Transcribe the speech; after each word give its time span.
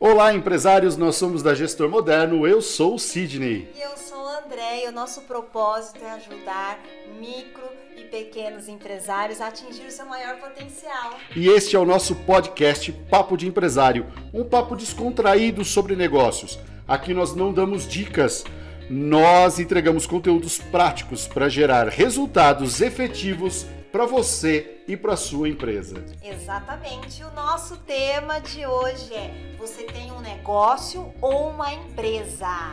Olá, 0.00 0.32
empresários, 0.32 0.96
nós 0.96 1.16
somos 1.16 1.42
da 1.42 1.56
Gestor 1.56 1.88
Moderno, 1.88 2.46
eu 2.46 2.62
sou 2.62 2.94
o 2.94 2.98
Sidney. 3.00 3.68
E 3.74 3.80
eu 3.80 3.96
sou 3.96 4.16
o 4.16 4.28
André 4.28 4.84
e 4.84 4.88
o 4.88 4.92
nosso 4.92 5.22
propósito 5.22 5.98
é 6.04 6.12
ajudar 6.12 6.78
micro 7.18 7.64
e 7.96 8.04
pequenos 8.04 8.68
empresários 8.68 9.40
a 9.40 9.48
atingir 9.48 9.84
o 9.88 9.90
seu 9.90 10.06
maior 10.06 10.36
potencial. 10.36 11.18
E 11.34 11.48
este 11.48 11.74
é 11.74 11.78
o 11.80 11.84
nosso 11.84 12.14
podcast 12.14 12.92
Papo 13.10 13.36
de 13.36 13.48
Empresário, 13.48 14.06
um 14.32 14.44
papo 14.44 14.76
descontraído 14.76 15.64
sobre 15.64 15.96
negócios. 15.96 16.60
Aqui 16.86 17.12
nós 17.12 17.34
não 17.34 17.52
damos 17.52 17.84
dicas, 17.84 18.44
nós 18.88 19.58
entregamos 19.58 20.06
conteúdos 20.06 20.58
práticos 20.58 21.26
para 21.26 21.48
gerar 21.48 21.88
resultados 21.88 22.80
efetivos 22.80 23.66
para 23.90 24.06
você 24.06 24.82
e 24.86 24.96
para 24.96 25.16
sua 25.16 25.48
empresa. 25.48 26.04
Exatamente. 26.22 27.22
O 27.24 27.30
nosso 27.34 27.76
tema 27.78 28.38
de 28.38 28.66
hoje 28.66 29.14
é: 29.14 29.54
você 29.58 29.84
tem 29.84 30.12
um 30.12 30.20
negócio 30.20 31.12
ou 31.20 31.50
uma 31.50 31.72
empresa? 31.72 32.72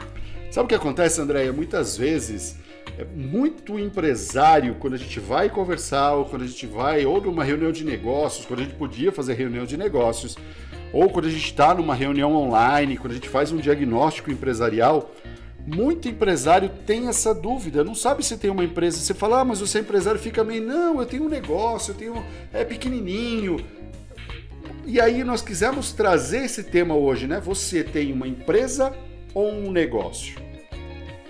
Sabe 0.52 0.66
o 0.66 0.70
que 0.70 0.76
acontece, 0.76 1.20
Andréia? 1.20 1.52
Muitas 1.52 1.98
vezes 1.98 2.58
é 2.98 3.04
muito 3.04 3.78
empresário 3.78 4.76
quando 4.76 4.94
a 4.94 4.98
gente 4.98 5.20
vai 5.20 5.50
conversar 5.50 6.14
ou 6.14 6.26
quando 6.26 6.44
a 6.44 6.48
gente 6.48 6.66
vai 6.66 7.06
ou 7.06 7.20
numa 7.22 7.44
reunião 7.44 7.72
de 7.72 7.84
negócios, 7.84 8.46
quando 8.46 8.62
a 8.62 8.64
gente 8.64 8.76
podia 8.76 9.12
fazer 9.12 9.34
reunião 9.34 9.66
de 9.66 9.76
negócios, 9.76 10.38
ou 10.94 11.10
quando 11.10 11.26
a 11.26 11.32
gente 11.32 11.46
está 11.46 11.74
numa 11.74 11.94
reunião 11.94 12.34
online, 12.34 12.98
quando 12.98 13.12
a 13.12 13.16
gente 13.16 13.28
faz 13.28 13.52
um 13.52 13.58
diagnóstico 13.58 14.32
empresarial, 14.32 15.12
muito 15.66 16.08
empresário 16.08 16.70
tem 16.86 17.08
essa 17.08 17.34
dúvida, 17.34 17.84
não 17.84 17.96
sabe 17.96 18.24
se 18.24 18.38
tem 18.38 18.52
uma 18.52 18.64
empresa. 18.64 18.98
Você 18.98 19.14
fala, 19.14 19.42
ah, 19.42 19.46
mas 19.46 19.60
você 19.60 19.80
é 19.80 19.82
empresário, 19.82 20.20
fica 20.20 20.44
meio, 20.44 20.64
não, 20.64 21.00
eu 21.00 21.06
tenho 21.06 21.24
um 21.24 21.30
negócio, 21.30 21.92
eu 21.92 21.96
tenho, 21.96 22.26
é 22.54 22.64
pequenininho. 22.64 23.58
E 24.86 25.02
aí 25.02 25.24
nós 25.24 25.42
quisemos 25.42 25.92
trazer 25.92 26.46
esse 26.46 26.64
tema 26.64 26.94
hoje, 26.94 27.26
né? 27.26 27.40
Você 27.40 27.84
tem 27.84 28.14
uma 28.14 28.28
empresa 28.28 28.96
ou 29.34 29.52
um 29.52 29.72
negócio? 29.72 30.36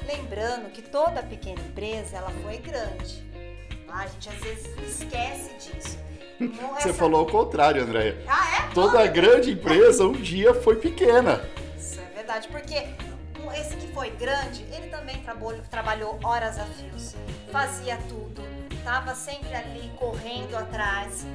Lembrando 0.06 0.70
que 0.72 0.82
toda 0.82 1.24
pequena 1.24 1.62
empresa, 1.62 2.18
ela 2.18 2.32
foi 2.44 2.58
grande. 2.58 3.24
A 3.88 4.06
gente 4.08 4.28
às 4.28 4.36
vezes 4.36 4.68
esquece 4.86 5.52
disso. 5.54 5.98
Não, 6.38 6.76
Você 6.76 6.90
essa... 6.90 6.94
falou 6.94 7.22
ao 7.22 7.26
contrário, 7.26 7.82
Andréia. 7.82 8.18
Ah, 8.28 8.66
é? 8.66 8.74
Toda 8.74 9.08
grande 9.08 9.52
empresa 9.52 10.06
um 10.06 10.12
dia 10.12 10.54
foi 10.54 10.76
pequena. 10.76 11.42
Isso 11.78 12.02
é 12.02 12.14
verdade, 12.14 12.50
porque 12.50 12.84
esse 13.60 13.76
que 13.78 13.88
foi 13.94 14.12
grande, 14.12 14.64
ele 14.72 14.88
também 14.90 15.22
trabalhou, 15.22 15.62
trabalhou 15.70 16.20
horas 16.24 16.60
a 16.60 16.66
fios, 16.66 17.16
fazia 17.52 17.98
tudo, 18.10 18.44
estava 18.72 19.16
sempre 19.16 19.54
ali 19.54 19.92
correndo 19.98 20.56
atrás, 20.56 21.26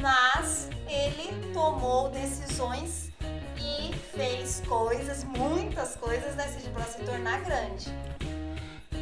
mas 0.00 0.68
ele 0.88 1.52
tomou 1.52 2.10
decisões 2.10 3.10
e 3.56 3.94
fez 4.14 4.62
coisas, 4.66 5.24
muitas 5.24 5.96
coisas, 5.96 6.34
né, 6.34 6.44
para 6.72 6.84
se 6.84 7.02
tornar 7.02 7.40
grande. 7.42 7.92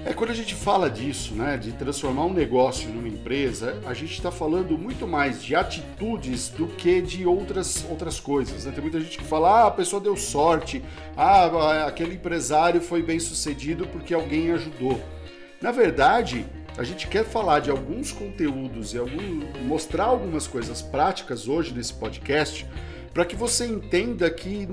É 0.02 0.14
quando 0.14 0.30
a 0.30 0.34
gente 0.34 0.54
fala 0.54 0.88
disso, 0.88 1.34
né, 1.34 1.58
de 1.58 1.72
transformar 1.72 2.24
um 2.24 2.32
negócio 2.32 2.88
numa 2.88 3.06
empresa, 3.06 3.78
a 3.84 3.92
gente 3.92 4.14
está 4.14 4.30
falando 4.30 4.78
muito 4.78 5.06
mais 5.06 5.42
de 5.42 5.54
atitudes 5.54 6.48
do 6.48 6.66
que 6.68 7.02
de 7.02 7.26
outras, 7.26 7.84
outras 7.88 8.18
coisas. 8.18 8.64
Né? 8.64 8.72
Tem 8.72 8.80
muita 8.80 8.98
gente 8.98 9.18
que 9.18 9.24
fala, 9.24 9.64
ah, 9.64 9.66
a 9.66 9.70
pessoa 9.70 10.00
deu 10.00 10.16
sorte, 10.16 10.82
ah, 11.14 11.84
aquele 11.86 12.14
empresário 12.14 12.80
foi 12.80 13.02
bem 13.02 13.20
sucedido 13.20 13.86
porque 13.88 14.14
alguém 14.14 14.50
ajudou. 14.52 14.98
Na 15.60 15.70
verdade, 15.70 16.46
a 16.78 16.82
gente 16.82 17.06
quer 17.06 17.26
falar 17.26 17.60
de 17.60 17.70
alguns 17.70 18.10
conteúdos 18.10 18.94
e 18.94 18.98
algum, 18.98 19.42
mostrar 19.66 20.04
algumas 20.04 20.46
coisas 20.46 20.80
práticas 20.80 21.46
hoje 21.46 21.74
nesse 21.74 21.92
podcast 21.92 22.66
para 23.12 23.26
que 23.26 23.36
você 23.36 23.66
entenda 23.66 24.30
que 24.30 24.66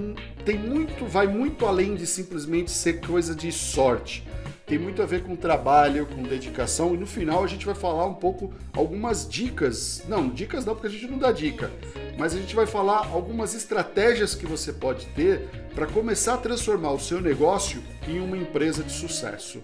tem 0.46 0.58
muito, 0.58 1.06
vai 1.06 1.28
muito 1.28 1.66
além 1.66 1.96
de 1.96 2.08
simplesmente 2.08 2.72
ser 2.72 3.02
coisa 3.02 3.36
de 3.36 3.52
sorte 3.52 4.24
tem 4.68 4.78
muito 4.78 5.02
a 5.02 5.06
ver 5.06 5.24
com 5.24 5.34
trabalho, 5.34 6.06
com 6.06 6.22
dedicação 6.22 6.94
e 6.94 6.98
no 6.98 7.08
final 7.08 7.42
a 7.42 7.48
gente 7.48 7.66
vai 7.66 7.74
falar 7.74 8.06
um 8.06 8.14
pouco 8.14 8.54
algumas 8.74 9.28
dicas. 9.28 10.04
Não, 10.10 10.28
dicas 10.30 10.66
não, 10.66 10.76
porque 10.76 10.88
a 10.88 10.90
gente 10.90 11.08
não 11.08 11.18
dá 11.18 11.32
dica, 11.32 11.72
mas 12.18 12.36
a 12.36 12.38
gente 12.38 12.54
vai 12.54 12.68
falar 12.68 13.08
algumas 13.08 13.54
estratégias 13.54 14.36
que 14.36 14.46
você 14.46 14.74
pode 14.74 15.06
ter 15.08 15.48
para 15.74 15.88
começar 15.88 16.34
a 16.34 16.38
transformar 16.38 16.92
o 16.92 17.00
seu 17.00 17.22
negócio 17.22 17.82
em 18.06 18.20
uma 18.20 18.36
empresa 18.36 18.84
de 18.84 18.92
sucesso. 18.92 19.64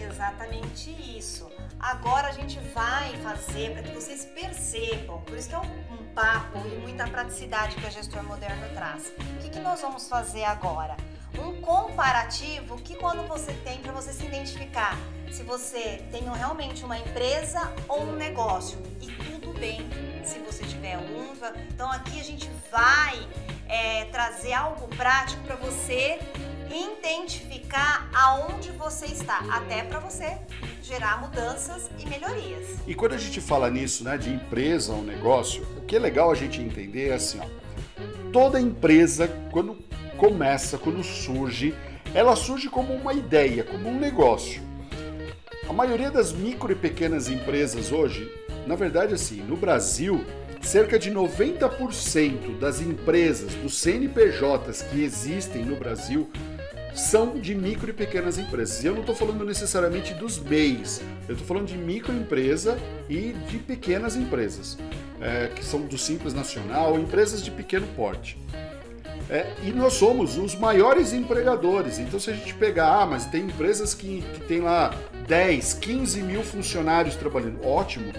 Exatamente 0.00 0.90
isso. 1.16 1.48
Agora 1.78 2.26
a 2.26 2.32
gente 2.32 2.58
vai 2.74 3.16
fazer 3.18 3.70
para 3.72 3.82
que 3.84 3.94
vocês 3.94 4.24
percebam, 4.34 5.20
por 5.20 5.38
isso 5.38 5.48
que 5.48 5.54
é 5.54 5.58
um, 5.58 5.90
papo 6.12 6.58
e 6.66 6.76
muita 6.80 7.06
praticidade 7.06 7.76
que 7.76 7.86
a 7.86 7.90
gestor 7.90 8.24
moderno 8.24 8.66
traz. 8.74 9.12
O 9.16 9.38
que, 9.40 9.48
que 9.48 9.60
nós 9.60 9.80
vamos 9.80 10.08
fazer 10.08 10.42
agora? 10.42 10.96
Um 11.40 11.60
comparativo 11.60 12.76
que 12.76 12.94
quando 12.94 13.26
você 13.26 13.52
tem 13.64 13.78
para 13.78 13.92
você 13.92 14.12
se 14.12 14.24
identificar 14.24 14.98
se 15.30 15.42
você 15.44 16.02
tem 16.10 16.22
realmente 16.24 16.84
uma 16.84 16.98
empresa 16.98 17.72
ou 17.88 18.02
um 18.02 18.16
negócio 18.16 18.78
e 19.00 19.06
tudo 19.06 19.52
bem 19.58 19.88
se 20.24 20.38
você 20.40 20.64
tiver 20.64 20.98
um. 20.98 21.30
Então 21.68 21.90
aqui 21.90 22.20
a 22.20 22.24
gente 22.24 22.50
vai 22.70 23.26
é, 23.68 24.04
trazer 24.06 24.52
algo 24.52 24.88
prático 24.88 25.42
para 25.44 25.56
você 25.56 26.18
identificar 26.68 28.08
aonde 28.12 28.70
você 28.72 29.06
está, 29.06 29.38
até 29.50 29.82
para 29.82 29.98
você 29.98 30.38
gerar 30.82 31.20
mudanças 31.20 31.90
e 31.98 32.06
melhorias. 32.08 32.78
E 32.86 32.94
quando 32.94 33.14
a 33.14 33.18
gente 33.18 33.40
fala 33.40 33.70
nisso, 33.70 34.04
né, 34.04 34.18
de 34.18 34.30
empresa 34.30 34.92
ou 34.92 35.02
negócio, 35.02 35.62
o 35.76 35.82
que 35.82 35.96
é 35.96 35.98
legal 35.98 36.30
a 36.30 36.34
gente 36.34 36.60
entender 36.60 37.10
é 37.10 37.14
assim, 37.14 37.40
ó, 37.40 38.32
toda 38.32 38.60
empresa 38.60 39.28
quando 39.50 39.78
começa, 40.20 40.76
quando 40.76 41.02
surge, 41.02 41.74
ela 42.14 42.36
surge 42.36 42.68
como 42.68 42.92
uma 42.92 43.14
ideia, 43.14 43.64
como 43.64 43.88
um 43.88 43.98
negócio. 43.98 44.60
A 45.66 45.72
maioria 45.72 46.10
das 46.10 46.30
micro 46.30 46.70
e 46.70 46.74
pequenas 46.74 47.30
empresas 47.30 47.90
hoje, 47.90 48.30
na 48.66 48.76
verdade, 48.76 49.14
assim, 49.14 49.36
no 49.36 49.56
Brasil, 49.56 50.22
cerca 50.60 50.98
de 50.98 51.10
90% 51.10 52.58
das 52.58 52.82
empresas, 52.82 53.54
dos 53.54 53.78
CNPJs 53.78 54.82
que 54.82 55.02
existem 55.02 55.64
no 55.64 55.74
Brasil, 55.74 56.28
são 56.94 57.40
de 57.40 57.54
micro 57.54 57.88
e 57.88 57.94
pequenas 57.94 58.36
empresas. 58.36 58.84
E 58.84 58.88
eu 58.88 58.92
não 58.92 59.00
estou 59.00 59.14
falando 59.14 59.42
necessariamente 59.42 60.12
dos 60.12 60.38
MEIs, 60.38 61.00
eu 61.28 61.32
estou 61.32 61.46
falando 61.46 61.66
de 61.66 61.78
microempresa 61.78 62.78
e 63.08 63.32
de 63.48 63.56
pequenas 63.56 64.16
empresas, 64.16 64.76
é, 65.18 65.46
que 65.46 65.64
são 65.64 65.80
do 65.80 65.96
Simples 65.96 66.34
Nacional, 66.34 66.98
empresas 66.98 67.42
de 67.42 67.50
pequeno 67.50 67.86
porte. 67.96 68.36
É, 69.30 69.46
e 69.62 69.70
nós 69.70 69.92
somos 69.92 70.36
os 70.36 70.56
maiores 70.56 71.12
empregadores. 71.12 72.00
Então, 72.00 72.18
se 72.18 72.30
a 72.30 72.32
gente 72.32 72.52
pegar, 72.54 73.02
ah, 73.02 73.06
mas 73.06 73.26
tem 73.26 73.44
empresas 73.44 73.94
que, 73.94 74.22
que 74.34 74.40
tem 74.40 74.60
lá 74.60 74.92
10, 75.28 75.74
15 75.74 76.20
mil 76.22 76.42
funcionários 76.42 77.14
trabalhando, 77.14 77.64
ótimo. 77.64 78.12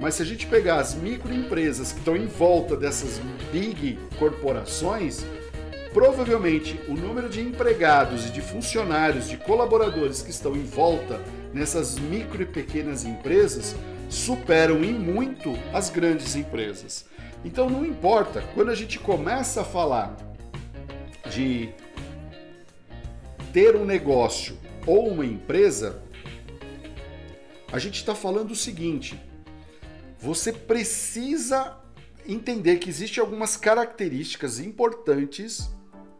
Mas 0.00 0.14
se 0.14 0.22
a 0.22 0.24
gente 0.24 0.46
pegar 0.46 0.76
as 0.76 0.94
microempresas 0.94 1.92
que 1.92 1.98
estão 1.98 2.16
em 2.16 2.26
volta 2.26 2.76
dessas 2.78 3.20
big 3.52 3.98
corporações, 4.18 5.22
provavelmente 5.92 6.80
o 6.88 6.94
número 6.94 7.28
de 7.28 7.42
empregados 7.42 8.26
e 8.26 8.30
de 8.30 8.40
funcionários, 8.40 9.28
de 9.28 9.36
colaboradores 9.36 10.22
que 10.22 10.30
estão 10.30 10.56
em 10.56 10.64
volta 10.64 11.20
nessas 11.52 11.98
micro 11.98 12.42
e 12.42 12.46
pequenas 12.46 13.04
empresas 13.04 13.76
superam 14.08 14.82
em 14.82 14.94
muito 14.94 15.54
as 15.74 15.90
grandes 15.90 16.34
empresas. 16.34 17.04
Então 17.44 17.68
não 17.68 17.84
importa, 17.84 18.42
quando 18.54 18.70
a 18.70 18.74
gente 18.74 18.98
começa 18.98 19.60
a 19.60 19.64
falar 19.64 20.16
de 21.34 21.74
ter 23.52 23.74
um 23.74 23.84
negócio 23.84 24.56
ou 24.86 25.08
uma 25.08 25.26
empresa, 25.26 26.00
a 27.72 27.78
gente 27.78 27.96
está 27.96 28.14
falando 28.14 28.52
o 28.52 28.56
seguinte: 28.56 29.20
você 30.18 30.52
precisa 30.52 31.76
entender 32.26 32.76
que 32.78 32.88
existem 32.88 33.20
algumas 33.20 33.56
características 33.56 34.60
importantes 34.60 35.70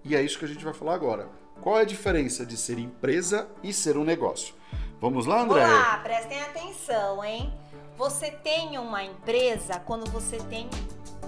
e 0.04 0.16
é 0.16 0.22
isso 0.22 0.38
que 0.38 0.44
a 0.44 0.48
gente 0.48 0.64
vai 0.64 0.74
falar 0.74 0.94
agora. 0.94 1.28
Qual 1.60 1.78
é 1.78 1.82
a 1.82 1.84
diferença 1.84 2.44
de 2.44 2.56
ser 2.56 2.78
empresa 2.78 3.48
e 3.62 3.72
ser 3.72 3.96
um 3.96 4.04
negócio? 4.04 4.54
Vamos 5.00 5.26
lá, 5.26 5.42
André? 5.42 5.64
Olá, 5.64 6.00
prestem 6.02 6.40
atenção, 6.42 7.24
hein? 7.24 7.52
Você 7.96 8.32
tem 8.32 8.76
uma 8.78 9.04
empresa 9.04 9.78
quando 9.78 10.10
você 10.10 10.38
tem 10.50 10.68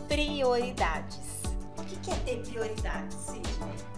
prioridades. 0.08 1.35
Que 2.02 2.10
é 2.10 2.14
ter 2.16 2.36
prioridades, 2.48 3.16
Sidney? 3.16 3.42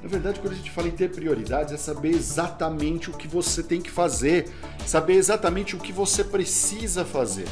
Na 0.03 0.09
verdade, 0.09 0.41
quando 0.41 0.53
a 0.53 0.57
gente 0.57 0.71
fala 0.71 0.89
em 0.89 0.93
ter 0.93 1.11
prioridades, 1.11 1.73
é 1.73 1.77
saber 1.77 2.11
exatamente 2.11 3.11
o 3.11 3.13
que 3.13 3.27
você 3.27 3.63
tem 3.63 3.81
que 3.81 3.91
fazer, 3.91 4.49
saber 4.87 5.15
exatamente 5.15 5.75
o 5.75 5.79
que 5.79 5.93
você 5.93 6.23
precisa 6.23 7.05
fazer. 7.05 7.49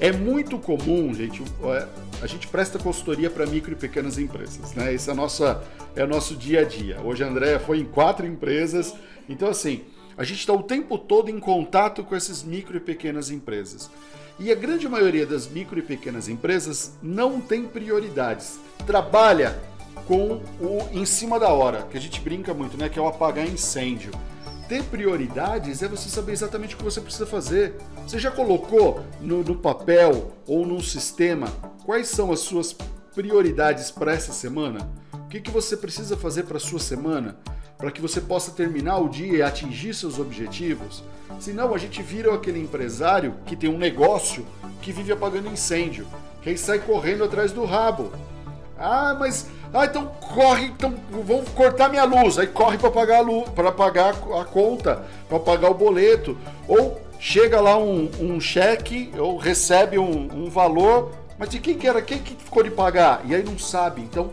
É 0.00 0.12
muito 0.12 0.58
comum, 0.58 1.12
gente, 1.12 1.42
é, 1.64 1.88
a 2.22 2.26
gente 2.26 2.46
presta 2.46 2.78
consultoria 2.78 3.28
para 3.28 3.44
micro 3.46 3.72
e 3.72 3.76
pequenas 3.76 4.16
empresas, 4.16 4.72
né? 4.74 4.94
Esse 4.94 5.10
é, 5.10 5.12
a 5.12 5.16
nossa, 5.16 5.62
é 5.96 6.04
o 6.04 6.06
nosso 6.06 6.36
dia 6.36 6.60
a 6.60 6.64
dia. 6.64 7.00
Hoje 7.02 7.24
a 7.24 7.26
Andrea 7.26 7.58
foi 7.58 7.80
em 7.80 7.84
quatro 7.84 8.24
empresas, 8.24 8.94
então 9.28 9.48
assim, 9.48 9.82
a 10.16 10.22
gente 10.22 10.38
está 10.38 10.52
o 10.52 10.62
tempo 10.62 10.96
todo 10.96 11.30
em 11.30 11.40
contato 11.40 12.04
com 12.04 12.14
essas 12.14 12.44
micro 12.44 12.76
e 12.76 12.80
pequenas 12.80 13.30
empresas. 13.30 13.90
E 14.38 14.52
a 14.52 14.54
grande 14.54 14.88
maioria 14.88 15.26
das 15.26 15.48
micro 15.48 15.80
e 15.80 15.82
pequenas 15.82 16.28
empresas 16.28 16.96
não 17.02 17.40
tem 17.40 17.64
prioridades. 17.64 18.60
Trabalha 18.86 19.58
com 20.06 20.40
o 20.60 20.88
em 20.92 21.04
cima 21.04 21.38
da 21.38 21.48
hora, 21.48 21.82
que 21.82 21.96
a 21.96 22.00
gente 22.00 22.20
brinca 22.20 22.54
muito, 22.54 22.76
né? 22.76 22.88
Que 22.88 22.98
é 22.98 23.02
o 23.02 23.08
apagar 23.08 23.46
incêndio. 23.46 24.12
Ter 24.68 24.82
prioridades 24.84 25.82
é 25.82 25.88
você 25.88 26.10
saber 26.10 26.32
exatamente 26.32 26.74
o 26.74 26.78
que 26.78 26.84
você 26.84 27.00
precisa 27.00 27.26
fazer. 27.26 27.76
Você 28.06 28.18
já 28.18 28.30
colocou 28.30 29.02
no, 29.20 29.42
no 29.42 29.56
papel 29.56 30.32
ou 30.46 30.66
num 30.66 30.80
sistema 30.80 31.48
quais 31.88 32.08
são 32.08 32.30
as 32.30 32.40
suas 32.40 32.76
prioridades 33.14 33.90
para 33.90 34.12
essa 34.12 34.30
semana? 34.30 34.86
O 35.14 35.28
que, 35.28 35.40
que 35.40 35.50
você 35.50 35.74
precisa 35.74 36.18
fazer 36.18 36.42
para 36.42 36.58
sua 36.58 36.78
semana? 36.78 37.38
Para 37.78 37.90
que 37.90 38.02
você 38.02 38.20
possa 38.20 38.50
terminar 38.50 38.98
o 38.98 39.08
dia 39.08 39.38
e 39.38 39.42
atingir 39.42 39.94
seus 39.94 40.18
objetivos? 40.18 41.02
Senão 41.40 41.74
a 41.74 41.78
gente 41.78 42.02
vira 42.02 42.34
aquele 42.34 42.60
empresário 42.60 43.36
que 43.46 43.56
tem 43.56 43.70
um 43.70 43.78
negócio 43.78 44.44
que 44.82 44.92
vive 44.92 45.12
apagando 45.12 45.48
incêndio, 45.48 46.06
que 46.42 46.50
aí 46.50 46.58
sai 46.58 46.78
correndo 46.78 47.24
atrás 47.24 47.52
do 47.52 47.64
rabo. 47.64 48.12
Ah, 48.78 49.16
mas 49.18 49.46
ah, 49.72 49.84
então 49.84 50.06
corre, 50.06 50.66
então 50.66 50.94
vão 51.10 51.44
cortar 51.44 51.88
minha 51.88 52.04
luz. 52.04 52.38
Aí 52.38 52.46
corre 52.46 52.78
para 52.78 52.90
pagar 52.90 53.18
a 53.18 53.20
luz, 53.20 53.48
para 53.50 53.70
pagar 53.70 54.14
a 54.14 54.44
conta, 54.44 55.04
para 55.28 55.38
pagar 55.38 55.70
o 55.70 55.74
boleto. 55.74 56.38
Ou 56.66 57.00
chega 57.20 57.60
lá 57.60 57.76
um, 57.76 58.10
um 58.20 58.40
cheque, 58.40 59.12
ou 59.18 59.36
recebe 59.36 59.98
um, 59.98 60.28
um, 60.32 60.48
valor, 60.48 61.12
mas 61.38 61.50
de 61.50 61.58
quem 61.58 61.76
que 61.76 61.86
era? 61.86 62.00
Quem 62.00 62.18
que 62.18 62.34
ficou 62.34 62.62
de 62.62 62.70
pagar? 62.70 63.20
E 63.24 63.34
aí 63.34 63.42
não 63.42 63.58
sabe. 63.58 64.00
Então 64.00 64.32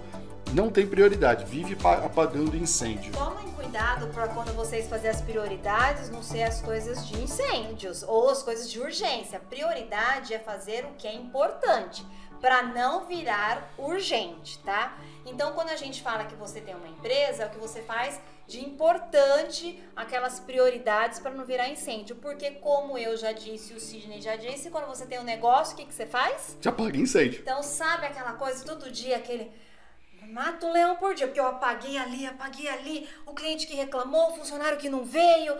não 0.53 0.69
tem 0.69 0.87
prioridade. 0.87 1.43
Vive 1.45 1.77
apagando 1.83 2.55
incêndio. 2.55 3.11
Tomem 3.11 3.51
cuidado 3.51 4.07
para 4.07 4.29
quando 4.29 4.55
vocês 4.55 4.87
fazerem 4.87 5.11
as 5.11 5.21
prioridades 5.21 6.09
não 6.09 6.23
ser 6.23 6.43
as 6.43 6.61
coisas 6.61 7.05
de 7.05 7.21
incêndios 7.21 8.03
ou 8.03 8.29
as 8.29 8.41
coisas 8.41 8.71
de 8.71 8.79
urgência. 8.79 9.37
Prioridade 9.49 10.33
é 10.33 10.39
fazer 10.39 10.85
o 10.85 10.95
que 10.97 11.07
é 11.07 11.13
importante 11.13 12.05
para 12.39 12.63
não 12.63 13.05
virar 13.05 13.73
urgente, 13.77 14.59
tá? 14.59 14.95
Então, 15.25 15.53
quando 15.53 15.69
a 15.69 15.75
gente 15.75 16.03
fala 16.03 16.25
que 16.25 16.35
você 16.35 16.61
tem 16.61 16.75
uma 16.75 16.87
empresa, 16.87 17.43
é 17.43 17.45
o 17.47 17.49
que 17.49 17.57
você 17.57 17.81
faz 17.81 18.21
de 18.47 18.63
importante 18.63 19.83
aquelas 19.95 20.39
prioridades 20.39 21.19
para 21.19 21.31
não 21.31 21.43
virar 21.43 21.67
incêndio. 21.67 22.15
Porque, 22.17 22.51
como 22.51 22.97
eu 22.97 23.17
já 23.17 23.31
disse, 23.31 23.73
o 23.73 23.79
Sidney 23.79 24.21
já 24.21 24.35
disse, 24.35 24.69
quando 24.69 24.85
você 24.85 25.05
tem 25.05 25.19
um 25.19 25.23
negócio, 25.23 25.73
o 25.73 25.77
que, 25.77 25.85
que 25.85 25.93
você 25.93 26.05
faz? 26.05 26.55
Já 26.61 26.69
apaga 26.69 26.95
incêndio. 26.95 27.41
Então, 27.41 27.63
sabe 27.63 28.05
aquela 28.05 28.33
coisa, 28.33 28.63
todo 28.63 28.91
dia, 28.91 29.17
aquele. 29.17 29.51
Mata 30.27 30.65
um 30.65 30.71
leão 30.71 30.95
por 30.95 31.13
dia, 31.13 31.27
porque 31.27 31.39
eu 31.39 31.45
apaguei 31.45 31.97
ali, 31.97 32.25
apaguei 32.25 32.67
ali, 32.67 33.07
o 33.27 33.33
cliente 33.33 33.67
que 33.67 33.75
reclamou, 33.75 34.31
o 34.31 34.35
funcionário 34.35 34.77
que 34.77 34.89
não 34.89 35.03
veio. 35.03 35.55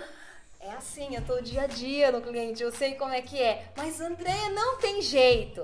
É 0.59 0.71
assim, 0.71 1.15
eu 1.15 1.23
tô 1.23 1.39
dia 1.41 1.63
a 1.63 1.67
dia 1.67 2.11
no 2.11 2.21
cliente, 2.21 2.63
eu 2.63 2.71
sei 2.71 2.95
como 2.95 3.13
é 3.13 3.21
que 3.21 3.39
é. 3.39 3.71
Mas, 3.77 4.01
Andréia, 4.01 4.49
não 4.49 4.77
tem 4.77 5.01
jeito. 5.01 5.63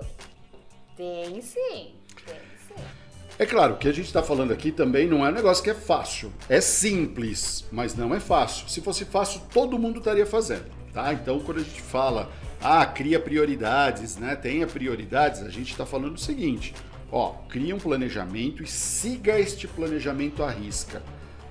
Tem 0.96 1.42
sim. 1.42 1.96
É 3.42 3.46
claro, 3.48 3.74
o 3.74 3.78
que 3.78 3.88
a 3.88 3.92
gente 3.92 4.06
está 4.06 4.22
falando 4.22 4.54
aqui 4.54 4.72
também 4.72 5.08
não 5.08 5.26
é 5.26 5.30
um 5.30 5.34
negócio 5.34 5.64
que 5.64 5.72
é 5.72 5.74
fácil. 5.74 6.32
É 6.48 6.62
simples, 6.62 7.66
mas 7.72 7.96
não 7.96 8.14
é 8.14 8.20
fácil. 8.20 8.70
Se 8.70 8.82
fosse 8.82 9.04
fácil, 9.04 9.42
todo 9.52 9.80
mundo 9.80 9.98
estaria 9.98 10.28
fazendo, 10.28 10.66
tá? 10.94 11.12
Então, 11.12 11.40
quando 11.40 11.58
a 11.58 11.64
gente 11.64 11.82
fala, 11.82 12.32
ah, 12.62 12.86
cria 12.86 13.20
prioridades, 13.20 14.16
né? 14.16 14.36
Tenha 14.36 14.68
prioridades, 14.68 15.42
a 15.42 15.50
gente 15.50 15.72
está 15.72 15.88
falando 15.88 16.18
o 16.18 16.20
seguinte: 16.20 16.76
ó, 17.12 17.32
cria 17.50 17.76
um 17.76 17.80
planejamento 17.80 18.62
e 18.62 18.68
siga 18.68 19.40
este 19.40 19.68
planejamento 19.68 20.44
à 20.44 20.52
risca. 20.52 21.02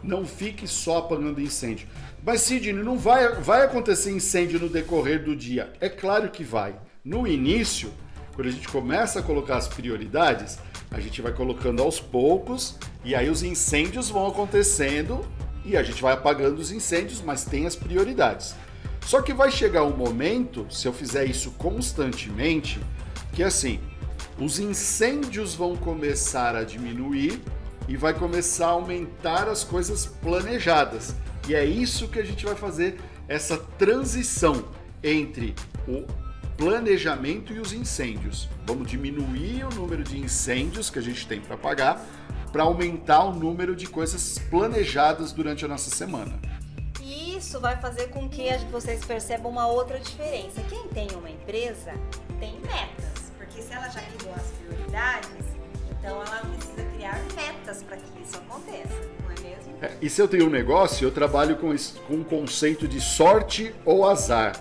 Não 0.00 0.24
fique 0.24 0.68
só 0.68 0.98
apagando 0.98 1.40
incêndio. 1.40 1.88
Mas, 2.24 2.42
Sidney, 2.42 2.84
não 2.84 2.98
vai, 2.98 3.34
vai 3.40 3.64
acontecer 3.64 4.12
incêndio 4.12 4.60
no 4.60 4.68
decorrer 4.68 5.24
do 5.24 5.34
dia? 5.34 5.72
É 5.80 5.88
claro 5.88 6.30
que 6.30 6.44
vai. 6.44 6.76
No 7.04 7.26
início, 7.26 7.92
quando 8.36 8.46
a 8.46 8.52
gente 8.52 8.68
começa 8.68 9.18
a 9.18 9.22
colocar 9.24 9.56
as 9.56 9.66
prioridades, 9.66 10.56
a 10.90 11.00
gente 11.00 11.22
vai 11.22 11.32
colocando 11.32 11.82
aos 11.82 12.00
poucos 12.00 12.76
e 13.04 13.14
aí 13.14 13.30
os 13.30 13.42
incêndios 13.42 14.10
vão 14.10 14.26
acontecendo 14.26 15.24
e 15.64 15.76
a 15.76 15.82
gente 15.82 16.02
vai 16.02 16.12
apagando 16.12 16.58
os 16.58 16.72
incêndios, 16.72 17.22
mas 17.22 17.44
tem 17.44 17.66
as 17.66 17.76
prioridades. 17.76 18.54
Só 19.02 19.22
que 19.22 19.32
vai 19.32 19.50
chegar 19.50 19.84
um 19.84 19.96
momento, 19.96 20.66
se 20.70 20.86
eu 20.86 20.92
fizer 20.92 21.24
isso 21.24 21.52
constantemente, 21.52 22.80
que 23.32 23.42
assim, 23.42 23.80
os 24.38 24.58
incêndios 24.58 25.54
vão 25.54 25.76
começar 25.76 26.56
a 26.56 26.64
diminuir 26.64 27.40
e 27.88 27.96
vai 27.96 28.14
começar 28.14 28.66
a 28.66 28.70
aumentar 28.70 29.48
as 29.48 29.64
coisas 29.64 30.06
planejadas. 30.06 31.14
E 31.48 31.54
é 31.54 31.64
isso 31.64 32.08
que 32.08 32.18
a 32.18 32.24
gente 32.24 32.44
vai 32.44 32.54
fazer 32.54 33.00
essa 33.28 33.56
transição 33.56 34.64
entre 35.02 35.54
o 35.88 36.04
planejamento 36.60 37.54
e 37.54 37.58
os 37.58 37.72
incêndios. 37.72 38.46
Vamos 38.66 38.86
diminuir 38.86 39.64
o 39.64 39.74
número 39.74 40.04
de 40.04 40.20
incêndios 40.20 40.90
que 40.90 40.98
a 40.98 41.02
gente 41.02 41.26
tem 41.26 41.40
para 41.40 41.56
pagar 41.56 42.04
para 42.52 42.64
aumentar 42.64 43.24
o 43.24 43.32
número 43.32 43.74
de 43.74 43.86
coisas 43.86 44.38
planejadas 44.50 45.32
durante 45.32 45.64
a 45.64 45.68
nossa 45.68 45.88
semana. 45.88 46.38
Isso 47.00 47.58
vai 47.60 47.80
fazer 47.80 48.08
com 48.08 48.28
que 48.28 48.46
vocês 48.70 49.02
percebam 49.02 49.50
uma 49.50 49.68
outra 49.68 49.98
diferença. 49.98 50.60
Quem 50.68 50.86
tem 50.88 51.08
uma 51.16 51.30
empresa 51.30 51.94
tem 52.38 52.60
metas, 52.60 53.32
porque 53.38 53.62
se 53.62 53.72
ela 53.72 53.88
já 53.88 54.02
criou 54.02 54.34
as 54.34 54.50
prioridades, 54.50 55.46
então 55.98 56.16
ela 56.16 56.40
precisa 56.40 56.84
criar 56.94 57.18
metas 57.34 57.82
para 57.84 57.96
que 57.96 58.22
isso 58.22 58.36
aconteça, 58.36 59.00
não 59.22 59.30
é 59.30 59.40
mesmo? 59.40 59.78
É, 59.80 59.96
e 60.02 60.10
se 60.10 60.20
eu 60.20 60.28
tenho 60.28 60.46
um 60.46 60.50
negócio, 60.50 61.06
eu 61.06 61.10
trabalho 61.10 61.56
com, 61.56 61.74
com 62.06 62.14
um 62.16 62.24
conceito 62.24 62.86
de 62.86 63.00
sorte 63.00 63.74
ou 63.86 64.06
azar. 64.06 64.52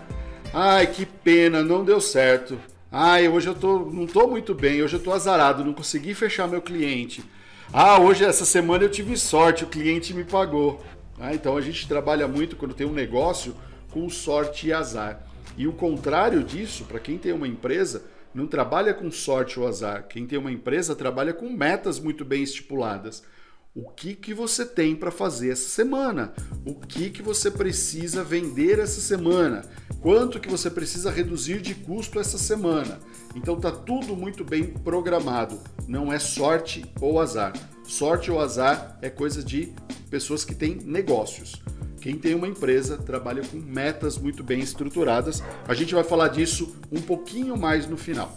Ai, 0.53 0.87
que 0.87 1.05
pena, 1.05 1.61
não 1.61 1.85
deu 1.85 2.01
certo. 2.01 2.59
Ai, 2.91 3.27
hoje 3.27 3.47
eu 3.47 3.53
tô, 3.53 3.79
não 3.79 4.07
tô 4.07 4.27
muito 4.27 4.55
bem, 4.55 4.81
hoje 4.81 4.95
eu 4.95 4.99
tô 4.99 5.11
azarado, 5.11 5.63
não 5.63 5.73
consegui 5.73 6.15
fechar 6.15 6.47
meu 6.47 6.59
cliente. 6.59 7.23
Ah, 7.71 7.99
hoje 8.01 8.25
essa 8.25 8.45
semana 8.45 8.83
eu 8.83 8.89
tive 8.89 9.15
sorte, 9.15 9.63
o 9.63 9.67
cliente 9.67 10.11
me 10.11 10.23
pagou. 10.23 10.83
Ah, 11.19 11.35
então 11.35 11.55
a 11.55 11.61
gente 11.61 11.87
trabalha 11.87 12.27
muito 12.27 12.55
quando 12.55 12.73
tem 12.73 12.87
um 12.87 12.93
negócio 12.93 13.55
com 13.91 14.09
sorte 14.09 14.67
e 14.67 14.73
azar. 14.73 15.23
E 15.55 15.67
o 15.67 15.71
contrário 15.71 16.43
disso, 16.43 16.83
para 16.85 16.99
quem 16.99 17.19
tem 17.19 17.31
uma 17.31 17.47
empresa, 17.47 18.05
não 18.33 18.47
trabalha 18.47 18.91
com 18.91 19.11
sorte 19.11 19.59
ou 19.59 19.67
azar. 19.67 20.07
Quem 20.07 20.25
tem 20.25 20.39
uma 20.39 20.51
empresa 20.51 20.95
trabalha 20.95 21.31
com 21.31 21.47
metas 21.51 21.99
muito 21.99 22.25
bem 22.25 22.41
estipuladas 22.41 23.23
o 23.75 23.89
que, 23.89 24.15
que 24.15 24.33
você 24.33 24.65
tem 24.65 24.95
para 24.95 25.11
fazer 25.11 25.51
essa 25.51 25.69
semana, 25.69 26.33
o 26.65 26.73
que, 26.75 27.09
que 27.09 27.21
você 27.21 27.51
precisa 27.51 28.23
vender 28.23 28.79
essa 28.79 28.99
semana, 28.99 29.63
quanto 30.01 30.39
que 30.39 30.49
você 30.49 30.69
precisa 30.69 31.11
reduzir 31.11 31.61
de 31.61 31.75
custo 31.75 32.19
essa 32.19 32.37
semana. 32.37 32.99
Então 33.35 33.59
tá 33.59 33.71
tudo 33.71 34.15
muito 34.15 34.43
bem 34.43 34.65
programado, 34.65 35.59
não 35.87 36.11
é 36.11 36.17
sorte 36.17 36.83
ou 36.99 37.19
azar. 37.19 37.53
Sorte 37.83 38.31
ou 38.31 38.39
azar 38.39 38.97
é 39.01 39.09
coisa 39.09 39.43
de 39.43 39.73
pessoas 40.09 40.43
que 40.43 40.55
têm 40.55 40.75
negócios. 40.83 41.61
Quem 42.01 42.17
tem 42.17 42.33
uma 42.33 42.47
empresa 42.47 42.97
trabalha 42.97 43.43
com 43.43 43.57
metas 43.57 44.17
muito 44.17 44.43
bem 44.43 44.59
estruturadas. 44.59 45.43
A 45.67 45.73
gente 45.73 45.93
vai 45.93 46.03
falar 46.03 46.29
disso 46.29 46.75
um 46.91 47.01
pouquinho 47.01 47.57
mais 47.57 47.87
no 47.87 47.97
final. 47.97 48.35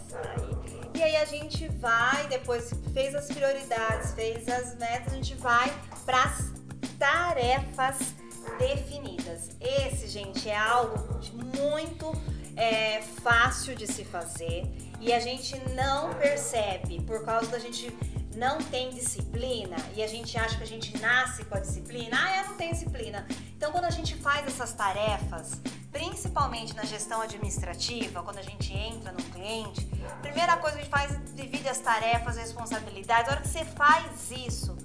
E 0.95 1.01
aí 1.01 1.15
a 1.15 1.25
gente 1.25 1.67
vai, 1.79 2.27
depois 2.27 2.71
fez 2.93 3.15
as 3.15 3.27
prioridades, 3.27 4.11
fez 4.13 4.47
as 4.47 4.77
metas, 4.77 5.13
a 5.13 5.15
gente 5.15 5.35
vai 5.35 5.73
para 6.05 6.23
as 6.23 6.51
tarefas 6.99 8.13
definidas. 8.59 9.49
Esse, 9.59 10.07
gente, 10.07 10.49
é 10.49 10.55
algo 10.55 11.19
muito 11.57 12.11
é, 12.55 13.01
fácil 13.01 13.75
de 13.75 13.87
se 13.87 14.05
fazer 14.05 14.63
e 15.01 15.11
a 15.11 15.19
gente 15.19 15.57
não 15.71 16.13
percebe 16.13 17.01
por 17.01 17.23
causa 17.25 17.47
da 17.47 17.59
gente 17.59 17.91
não 18.35 18.57
tem 18.57 18.89
disciplina 18.89 19.75
e 19.95 20.03
a 20.03 20.07
gente 20.07 20.37
acha 20.37 20.57
que 20.57 20.63
a 20.63 20.67
gente 20.67 20.97
nasce 20.99 21.43
com 21.45 21.55
a 21.55 21.59
disciplina, 21.59 22.17
ah, 22.19 22.37
eu 22.41 22.49
não 22.49 22.57
tenho 22.57 22.71
disciplina. 22.71 23.25
Então, 23.55 23.71
quando 23.71 23.85
a 23.85 23.91
gente 23.91 24.15
faz 24.15 24.47
essas 24.47 24.73
tarefas, 24.73 25.59
principalmente 25.91 26.75
na 26.75 26.83
gestão 26.83 27.21
administrativa, 27.21 28.23
quando 28.23 28.39
a 28.39 28.43
gente 28.43 28.73
entra 28.73 29.11
no 29.11 29.23
cliente, 29.23 29.85
primeira 30.21 30.57
coisa 30.57 30.77
que 30.77 30.81
a 30.81 30.83
gente 30.83 30.91
faz 30.91 31.11
é 31.13 31.19
divide 31.35 31.69
as 31.69 31.79
tarefas, 31.79 32.37
as 32.37 32.43
responsabilidades. 32.43 33.29
A 33.29 33.33
hora 33.33 33.41
que 33.41 33.47
você 33.47 33.63
faz 33.63 34.31
isso, 34.31 34.75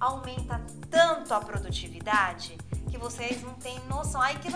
aumenta 0.00 0.60
tanto 0.90 1.32
a 1.34 1.40
produtividade 1.40 2.56
que 2.90 2.98
vocês 2.98 3.42
não 3.42 3.54
têm 3.54 3.78
noção. 3.88 4.20
Ai, 4.20 4.38
que. 4.38 4.48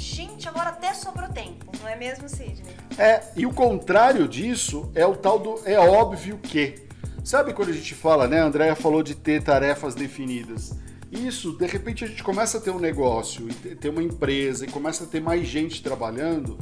Gente, 0.00 0.48
agora 0.48 0.70
até 0.70 0.92
sobrou 0.94 1.28
tempo, 1.28 1.70
não 1.80 1.88
é 1.88 1.94
mesmo, 1.94 2.28
Sidney? 2.28 2.76
É, 2.98 3.22
e 3.36 3.46
o 3.46 3.52
contrário 3.52 4.26
disso 4.26 4.90
é 4.94 5.06
o 5.06 5.14
tal 5.14 5.38
do 5.38 5.60
é 5.64 5.78
óbvio 5.78 6.38
que. 6.38 6.82
Sabe 7.24 7.54
quando 7.54 7.70
a 7.70 7.72
gente 7.72 7.94
fala, 7.94 8.28
né? 8.28 8.42
A 8.42 8.44
Andrea 8.44 8.76
falou 8.76 9.02
de 9.02 9.14
ter 9.14 9.42
tarefas 9.42 9.94
definidas. 9.94 10.74
Isso, 11.10 11.56
de 11.56 11.66
repente 11.66 12.04
a 12.04 12.06
gente 12.06 12.22
começa 12.22 12.58
a 12.58 12.60
ter 12.60 12.70
um 12.70 12.78
negócio, 12.78 13.48
ter 13.80 13.88
uma 13.88 14.02
empresa 14.02 14.66
e 14.66 14.68
começa 14.68 15.04
a 15.04 15.06
ter 15.06 15.22
mais 15.22 15.46
gente 15.46 15.82
trabalhando, 15.82 16.58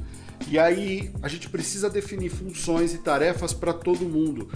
e 0.46 0.60
aí 0.60 1.10
a 1.20 1.26
gente 1.26 1.48
precisa 1.48 1.90
definir 1.90 2.28
funções 2.28 2.94
e 2.94 2.98
tarefas 2.98 3.52
para 3.52 3.72
todo 3.72 4.08
mundo. 4.08 4.48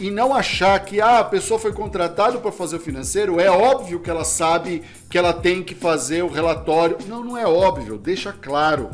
E 0.00 0.10
não 0.10 0.34
achar 0.34 0.82
que 0.82 1.00
ah, 1.00 1.18
a 1.18 1.24
pessoa 1.24 1.60
foi 1.60 1.74
contratada 1.74 2.38
para 2.38 2.50
fazer 2.50 2.76
o 2.76 2.80
financeiro, 2.80 3.38
é 3.38 3.50
óbvio 3.50 4.00
que 4.00 4.08
ela 4.08 4.24
sabe 4.24 4.82
que 5.10 5.18
ela 5.18 5.32
tem 5.32 5.62
que 5.62 5.74
fazer 5.74 6.22
o 6.22 6.28
relatório. 6.28 6.96
Não, 7.06 7.22
não 7.22 7.36
é 7.36 7.46
óbvio, 7.46 7.98
deixa 7.98 8.32
claro. 8.32 8.92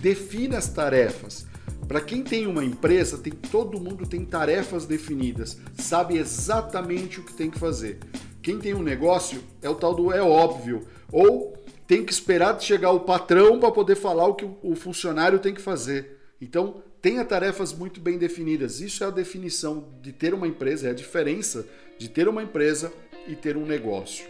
Defina 0.00 0.56
as 0.56 0.68
tarefas. 0.68 1.49
Para 1.90 2.00
quem 2.00 2.22
tem 2.22 2.46
uma 2.46 2.64
empresa, 2.64 3.18
tem 3.18 3.32
todo 3.32 3.80
mundo 3.80 4.06
tem 4.06 4.24
tarefas 4.24 4.86
definidas, 4.86 5.58
sabe 5.76 6.18
exatamente 6.18 7.18
o 7.18 7.24
que 7.24 7.34
tem 7.34 7.50
que 7.50 7.58
fazer. 7.58 7.98
Quem 8.40 8.60
tem 8.60 8.74
um 8.74 8.82
negócio 8.82 9.42
é 9.60 9.68
o 9.68 9.74
tal 9.74 9.92
do 9.92 10.12
é 10.12 10.22
óbvio. 10.22 10.86
Ou 11.10 11.52
tem 11.88 12.04
que 12.04 12.12
esperar 12.12 12.60
chegar 12.60 12.92
o 12.92 13.00
patrão 13.00 13.58
para 13.58 13.72
poder 13.72 13.96
falar 13.96 14.28
o 14.28 14.36
que 14.36 14.48
o 14.62 14.76
funcionário 14.76 15.40
tem 15.40 15.52
que 15.52 15.60
fazer. 15.60 16.16
Então, 16.40 16.80
tenha 17.02 17.24
tarefas 17.24 17.72
muito 17.72 18.00
bem 18.00 18.18
definidas. 18.18 18.80
Isso 18.80 19.02
é 19.02 19.08
a 19.08 19.10
definição 19.10 19.88
de 20.00 20.12
ter 20.12 20.32
uma 20.32 20.46
empresa, 20.46 20.86
é 20.86 20.90
a 20.92 20.94
diferença 20.94 21.66
de 21.98 22.08
ter 22.08 22.28
uma 22.28 22.44
empresa 22.44 22.92
e 23.26 23.34
ter 23.34 23.56
um 23.56 23.66
negócio. 23.66 24.28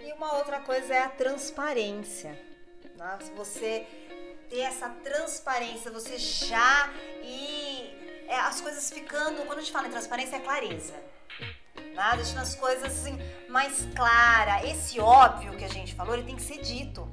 E 0.00 0.12
uma 0.12 0.36
outra 0.36 0.60
coisa 0.60 0.94
é 0.94 1.02
a 1.02 1.08
transparência. 1.08 2.38
Né? 2.96 3.18
Se 3.20 3.32
você 3.32 3.84
ter 4.52 4.60
essa 4.60 4.90
transparência, 5.02 5.90
você 5.90 6.18
já 6.18 6.90
e 7.24 7.90
é, 8.28 8.38
as 8.40 8.60
coisas 8.60 8.90
ficando, 8.90 9.46
quando 9.46 9.58
a 9.58 9.62
gente 9.62 9.72
fala 9.72 9.88
em 9.88 9.90
transparência, 9.90 10.36
é 10.36 10.40
clareza. 10.40 10.92
Né? 11.94 12.12
Deixando 12.16 12.40
as 12.40 12.54
coisas 12.54 12.84
assim 12.84 13.18
mais 13.48 13.88
claras. 13.96 14.70
Esse 14.70 15.00
óbvio 15.00 15.56
que 15.56 15.64
a 15.64 15.68
gente 15.68 15.94
falou, 15.94 16.14
ele 16.14 16.24
tem 16.24 16.36
que 16.36 16.42
ser 16.42 16.60
dito. 16.60 17.08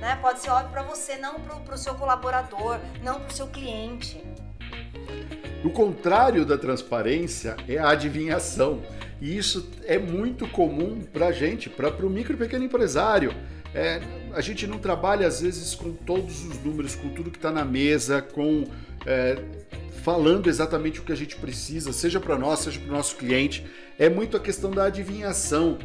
Né? 0.00 0.18
Pode 0.22 0.40
ser 0.40 0.48
óbvio 0.48 0.70
para 0.70 0.82
você, 0.82 1.18
não 1.18 1.40
para 1.40 1.74
o 1.74 1.78
seu 1.78 1.94
colaborador, 1.94 2.78
não 3.02 3.20
para 3.20 3.28
o 3.28 3.32
seu 3.32 3.46
cliente. 3.46 4.24
O 5.62 5.68
contrário 5.68 6.46
da 6.46 6.56
transparência 6.56 7.54
é 7.68 7.76
a 7.76 7.90
adivinhação. 7.90 8.82
E 9.20 9.36
isso 9.36 9.70
é 9.84 9.98
muito 9.98 10.48
comum 10.48 11.02
para 11.02 11.26
a 11.26 11.32
gente, 11.32 11.68
para 11.68 11.90
o 11.90 12.08
micro 12.08 12.32
e 12.32 12.38
pequeno 12.38 12.64
empresário. 12.64 13.34
É, 13.74 14.00
a 14.32 14.40
gente 14.40 14.66
não 14.66 14.78
trabalha 14.78 15.26
às 15.26 15.40
vezes 15.40 15.74
com 15.74 15.92
todos 15.92 16.44
os 16.44 16.58
números, 16.62 16.94
com 16.94 17.08
tudo 17.10 17.30
que 17.30 17.38
está 17.38 17.52
na 17.52 17.64
mesa, 17.64 18.20
com 18.20 18.64
é, 19.06 19.38
falando 20.02 20.48
exatamente 20.48 21.00
o 21.00 21.02
que 21.02 21.12
a 21.12 21.16
gente 21.16 21.36
precisa, 21.36 21.92
seja 21.92 22.18
para 22.18 22.36
nós, 22.38 22.60
seja 22.60 22.80
para 22.80 22.88
o 22.88 22.92
nosso 22.92 23.16
cliente. 23.16 23.64
É 23.98 24.08
muito 24.08 24.36
a 24.36 24.40
questão 24.40 24.70
da 24.70 24.84
adivinhação. 24.84 25.78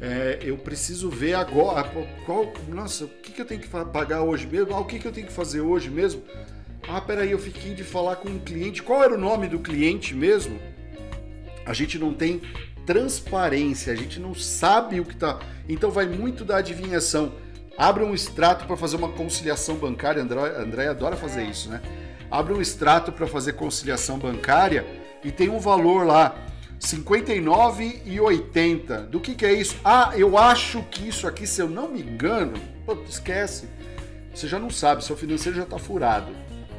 É, 0.00 0.38
eu 0.42 0.58
preciso 0.58 1.08
ver 1.08 1.34
agora 1.34 1.84
qual, 2.26 2.52
nossa, 2.68 3.04
o 3.04 3.08
que, 3.08 3.32
que 3.32 3.40
eu 3.40 3.46
tenho 3.46 3.60
que 3.60 3.68
pagar 3.68 4.22
hoje 4.22 4.46
mesmo? 4.46 4.74
Ah, 4.74 4.80
o 4.80 4.84
que, 4.84 4.98
que 4.98 5.06
eu 5.06 5.12
tenho 5.12 5.26
que 5.26 5.32
fazer 5.32 5.60
hoje 5.60 5.88
mesmo? 5.88 6.22
Ah, 6.86 7.00
peraí, 7.00 7.30
eu 7.30 7.38
fiquei 7.38 7.72
de 7.74 7.82
falar 7.82 8.16
com 8.16 8.28
um 8.28 8.38
cliente. 8.38 8.82
Qual 8.82 9.02
era 9.02 9.14
o 9.14 9.18
nome 9.18 9.48
do 9.48 9.58
cliente 9.58 10.14
mesmo? 10.14 10.58
A 11.64 11.72
gente 11.72 11.98
não 11.98 12.12
tem 12.12 12.42
transparência, 12.86 13.92
a 13.92 13.96
gente 13.96 14.18
não 14.20 14.34
sabe 14.34 15.00
o 15.00 15.04
que 15.04 15.14
está. 15.14 15.40
Então 15.68 15.90
vai 15.90 16.06
muito 16.06 16.44
da 16.44 16.58
adivinhação. 16.58 17.32
Abre 17.76 18.04
um 18.04 18.14
extrato 18.14 18.66
para 18.66 18.76
fazer 18.76 18.94
uma 18.96 19.08
conciliação 19.10 19.74
bancária. 19.76 20.22
André, 20.22 20.56
André 20.56 20.86
adora 20.88 21.16
fazer 21.16 21.40
é. 21.42 21.44
isso, 21.44 21.68
né? 21.68 21.82
Abre 22.30 22.54
um 22.54 22.60
extrato 22.60 23.10
para 23.12 23.26
fazer 23.26 23.54
conciliação 23.54 24.18
bancária 24.18 24.86
e 25.22 25.32
tem 25.32 25.48
um 25.48 25.58
valor 25.58 26.06
lá. 26.06 26.36
59,80. 26.80 29.06
Do 29.06 29.20
que, 29.20 29.34
que 29.34 29.46
é 29.46 29.52
isso? 29.52 29.76
Ah, 29.84 30.12
eu 30.16 30.36
acho 30.36 30.82
que 30.90 31.08
isso 31.08 31.26
aqui, 31.26 31.46
se 31.46 31.62
eu 31.62 31.68
não 31.68 31.88
me 31.88 32.02
engano, 32.02 32.60
pô, 32.84 32.94
esquece. 33.08 33.68
Você 34.34 34.46
já 34.46 34.58
não 34.58 34.68
sabe, 34.68 35.02
seu 35.04 35.16
financeiro 35.16 35.56
já 35.56 35.62
está 35.62 35.78
furado. 35.78 36.30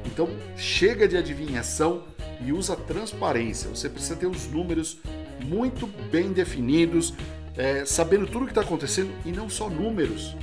Então 0.05 0.29
chega 0.55 1.07
de 1.07 1.17
adivinhação 1.17 2.03
e 2.41 2.51
usa 2.51 2.75
transparência. 2.75 3.67
Você 3.69 3.89
precisa 3.89 4.15
ter 4.15 4.27
os 4.27 4.47
números 4.47 4.99
muito 5.43 5.87
bem 6.11 6.31
definidos, 6.31 7.13
é, 7.57 7.85
sabendo 7.85 8.25
tudo 8.27 8.43
o 8.43 8.45
que 8.45 8.51
está 8.51 8.61
acontecendo 8.61 9.11
e 9.25 9.31
não 9.31 9.49
só 9.49 9.69
números. 9.69 10.35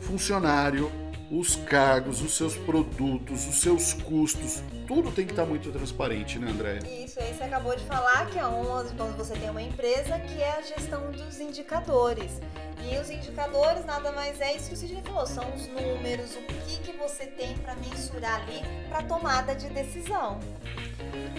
Funcionário, 0.00 0.90
os 1.30 1.56
cargos, 1.56 2.20
os 2.20 2.36
seus 2.36 2.54
produtos, 2.56 3.46
os 3.48 3.60
seus 3.60 3.92
custos, 3.94 4.62
tudo 4.94 5.10
tem 5.10 5.24
que 5.24 5.32
estar 5.32 5.44
tá 5.44 5.48
muito 5.48 5.72
transparente, 5.72 6.38
né, 6.38 6.50
André? 6.50 6.80
Isso, 7.02 7.18
aí 7.18 7.32
você 7.32 7.44
acabou 7.44 7.74
de 7.74 7.82
falar 7.84 8.26
que 8.26 8.38
é 8.38 8.46
um, 8.46 8.62
quando 8.94 9.16
você 9.16 9.32
tem 9.32 9.48
uma 9.48 9.62
empresa 9.62 10.18
que 10.18 10.38
é 10.38 10.58
a 10.58 10.60
gestão 10.60 11.10
dos 11.10 11.40
indicadores. 11.40 12.42
E 12.84 12.98
os 12.98 13.08
indicadores 13.08 13.86
nada 13.86 14.12
mais 14.12 14.38
é 14.38 14.54
isso 14.54 14.68
que 14.68 14.74
o 14.74 14.76
Sidney 14.76 15.02
falou, 15.02 15.26
são 15.26 15.44
os 15.54 15.66
números, 15.68 16.34
o 16.34 16.42
que, 16.66 16.78
que 16.82 16.92
você 16.98 17.24
tem 17.24 17.56
para 17.58 17.74
mensurar 17.76 18.42
ali 18.42 18.60
para 18.90 19.02
tomada 19.02 19.54
de 19.54 19.68
decisão. 19.70 20.38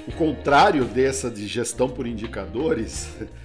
O 0.07 0.11
contrário 0.13 0.85
dessa 0.85 1.29
de 1.29 1.45
gestão 1.45 1.87
por 1.87 2.07
indicadores 2.07 3.07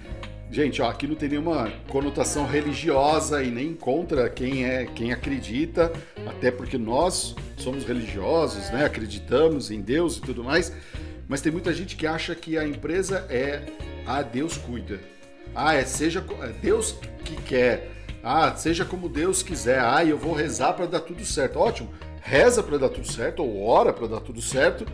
Gente, 0.51 0.81
ó, 0.81 0.89
aqui 0.89 1.05
não 1.05 1.13
tem 1.13 1.29
nenhuma 1.29 1.71
conotação 1.87 2.47
religiosa 2.47 3.43
e 3.43 3.51
nem 3.51 3.75
contra 3.75 4.27
quem 4.31 4.65
é, 4.65 4.87
quem 4.87 5.13
acredita, 5.13 5.93
até 6.25 6.49
porque 6.49 6.75
nós 6.75 7.35
somos 7.61 7.83
religiosos, 7.83 8.69
né? 8.69 8.85
Acreditamos 8.85 9.71
em 9.71 9.81
Deus 9.81 10.17
e 10.17 10.21
tudo 10.21 10.43
mais. 10.43 10.73
Mas 11.27 11.41
tem 11.41 11.51
muita 11.51 11.73
gente 11.73 11.95
que 11.95 12.07
acha 12.07 12.33
que 12.33 12.57
a 12.57 12.67
empresa 12.67 13.25
é 13.29 13.63
ah, 14.05 14.21
Deus 14.21 14.57
cuida. 14.57 14.99
Ah, 15.53 15.75
é 15.75 15.85
seja 15.85 16.23
é 16.41 16.47
Deus 16.47 16.95
que 17.23 17.35
quer. 17.35 17.91
Ah, 18.23 18.55
seja 18.55 18.83
como 18.83 19.07
Deus 19.07 19.43
quiser. 19.43 19.79
Ah, 19.79 20.03
eu 20.03 20.17
vou 20.17 20.33
rezar 20.33 20.73
para 20.73 20.85
dar 20.85 21.01
tudo 21.01 21.23
certo. 21.23 21.59
Ótimo. 21.59 21.89
Reza 22.21 22.61
para 22.61 22.77
dar 22.77 22.89
tudo 22.89 23.11
certo 23.11 23.43
ou 23.43 23.65
ora 23.65 23.93
para 23.93 24.07
dar 24.07 24.19
tudo 24.19 24.41
certo, 24.41 24.85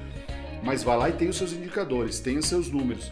mas 0.63 0.83
vai 0.83 0.97
lá 0.97 1.09
e 1.09 1.13
tem 1.13 1.27
os 1.27 1.35
seus 1.35 1.51
indicadores, 1.51 2.19
tem 2.19 2.37
os 2.37 2.45
seus 2.45 2.69
números. 2.69 3.11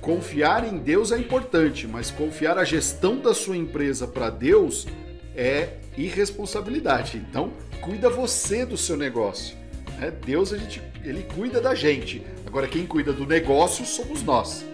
Confiar 0.00 0.66
em 0.66 0.78
Deus 0.78 1.10
é 1.10 1.18
importante, 1.18 1.86
mas 1.86 2.10
confiar 2.10 2.56
a 2.56 2.64
gestão 2.64 3.18
da 3.18 3.34
sua 3.34 3.56
empresa 3.56 4.06
para 4.06 4.30
Deus 4.30 4.86
é 5.34 5.74
irresponsabilidade. 5.96 7.18
Então, 7.18 7.52
cuida 7.80 8.10
você 8.10 8.64
do 8.64 8.76
seu 8.76 8.96
negócio. 8.96 9.56
É, 10.00 10.10
Deus 10.10 10.52
a 10.52 10.58
gente, 10.58 10.82
ele 11.02 11.22
cuida 11.22 11.60
da 11.60 11.74
gente. 11.74 12.22
Agora 12.46 12.68
quem 12.68 12.86
cuida 12.86 13.12
do 13.12 13.26
negócio 13.26 13.84
somos 13.84 14.22
nós. 14.22 14.64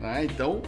Né? 0.00 0.24
Então, 0.24 0.62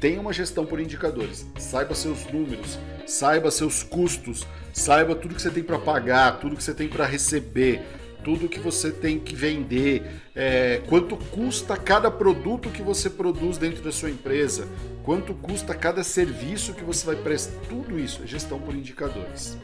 tenha 0.00 0.20
uma 0.20 0.32
gestão 0.32 0.64
por 0.64 0.80
indicadores. 0.80 1.46
Saiba 1.58 1.94
seus 1.94 2.24
números, 2.26 2.78
saiba 3.06 3.50
seus 3.50 3.82
custos, 3.82 4.46
saiba 4.72 5.14
tudo 5.14 5.34
que 5.34 5.42
você 5.42 5.50
tem 5.50 5.62
para 5.62 5.78
pagar, 5.78 6.40
tudo 6.40 6.56
que 6.56 6.62
você 6.62 6.74
tem 6.74 6.88
para 6.88 7.04
receber 7.04 7.82
tudo 8.24 8.48
que 8.48 8.60
você 8.60 8.90
tem 8.90 9.18
que 9.18 9.34
vender, 9.34 10.02
é, 10.34 10.80
quanto 10.88 11.16
custa 11.16 11.76
cada 11.76 12.10
produto 12.10 12.70
que 12.70 12.82
você 12.82 13.10
produz 13.10 13.58
dentro 13.58 13.82
da 13.82 13.92
sua 13.92 14.10
empresa, 14.10 14.68
quanto 15.04 15.34
custa 15.34 15.74
cada 15.74 16.02
serviço 16.02 16.74
que 16.74 16.84
você 16.84 17.04
vai 17.04 17.16
prestar, 17.16 17.58
tudo 17.68 17.98
isso 17.98 18.22
é 18.22 18.26
gestão 18.26 18.58
por 18.58 18.74
indicadores. 18.74 19.58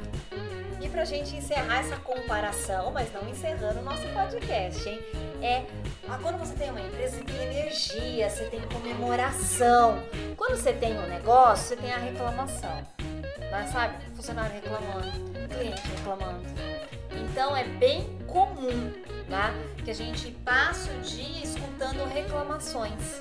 E 0.81 0.89
para 0.89 1.03
a 1.03 1.05
gente 1.05 1.35
encerrar 1.35 1.81
essa 1.81 1.97
comparação, 1.97 2.93
mas 2.93 3.13
não 3.13 3.29
encerrando 3.29 3.81
o 3.81 3.83
nosso 3.83 4.07
podcast, 4.09 4.89
hein? 4.89 5.01
É 5.43 5.65
quando 6.23 6.39
você 6.39 6.55
tem 6.55 6.71
uma 6.71 6.81
empresa, 6.81 7.17
você 7.17 7.25
tem 7.25 7.43
energia, 7.43 8.31
você 8.31 8.45
tem 8.45 8.61
comemoração. 8.63 10.03
Quando 10.37 10.57
você 10.57 10.73
tem 10.73 10.97
um 10.99 11.07
negócio, 11.09 11.69
você 11.69 11.77
tem 11.77 11.93
a 11.93 11.99
reclamação. 11.99 12.87
Mas 13.51 13.71
sabe? 13.71 13.95
Funcionário 14.15 14.55
reclamando, 14.55 15.11
cliente 15.49 15.83
reclamando. 15.97 16.68
Então 17.19 17.57
é 17.57 17.65
bem 17.65 18.09
comum, 18.27 18.93
tá? 19.29 19.53
Que 19.85 19.91
a 19.91 19.95
gente 19.95 20.31
passa 20.45 20.91
o 20.93 21.01
dia 21.01 21.43
escutando 21.43 22.07
reclamações. 22.09 23.21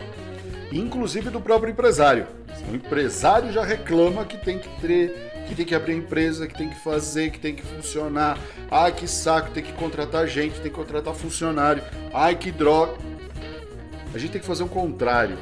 Inclusive 0.71 1.29
do 1.29 1.39
próprio 1.39 1.71
empresário. 1.71 2.27
O 2.69 2.75
empresário 2.75 3.51
já 3.51 3.63
reclama 3.63 4.25
que 4.25 4.37
tem 4.37 4.59
que 4.59 4.69
ter, 4.81 5.45
que 5.47 5.55
tem 5.55 5.65
que 5.65 5.75
abrir 5.75 5.95
empresa, 5.95 6.47
que 6.47 6.57
tem 6.57 6.69
que 6.69 6.79
fazer, 6.79 7.31
que 7.31 7.39
tem 7.39 7.55
que 7.55 7.63
funcionar. 7.63 8.37
Ai, 8.69 8.91
que 8.91 9.07
saco, 9.07 9.51
tem 9.51 9.63
que 9.63 9.73
contratar 9.73 10.27
gente, 10.27 10.55
tem 10.55 10.69
que 10.71 10.77
contratar 10.77 11.13
funcionário. 11.13 11.83
Ai, 12.13 12.35
que 12.35 12.51
droga. 12.51 12.97
A 14.13 14.17
gente 14.17 14.31
tem 14.31 14.41
que 14.41 14.47
fazer 14.47 14.63
o 14.63 14.67
contrário. 14.67 15.37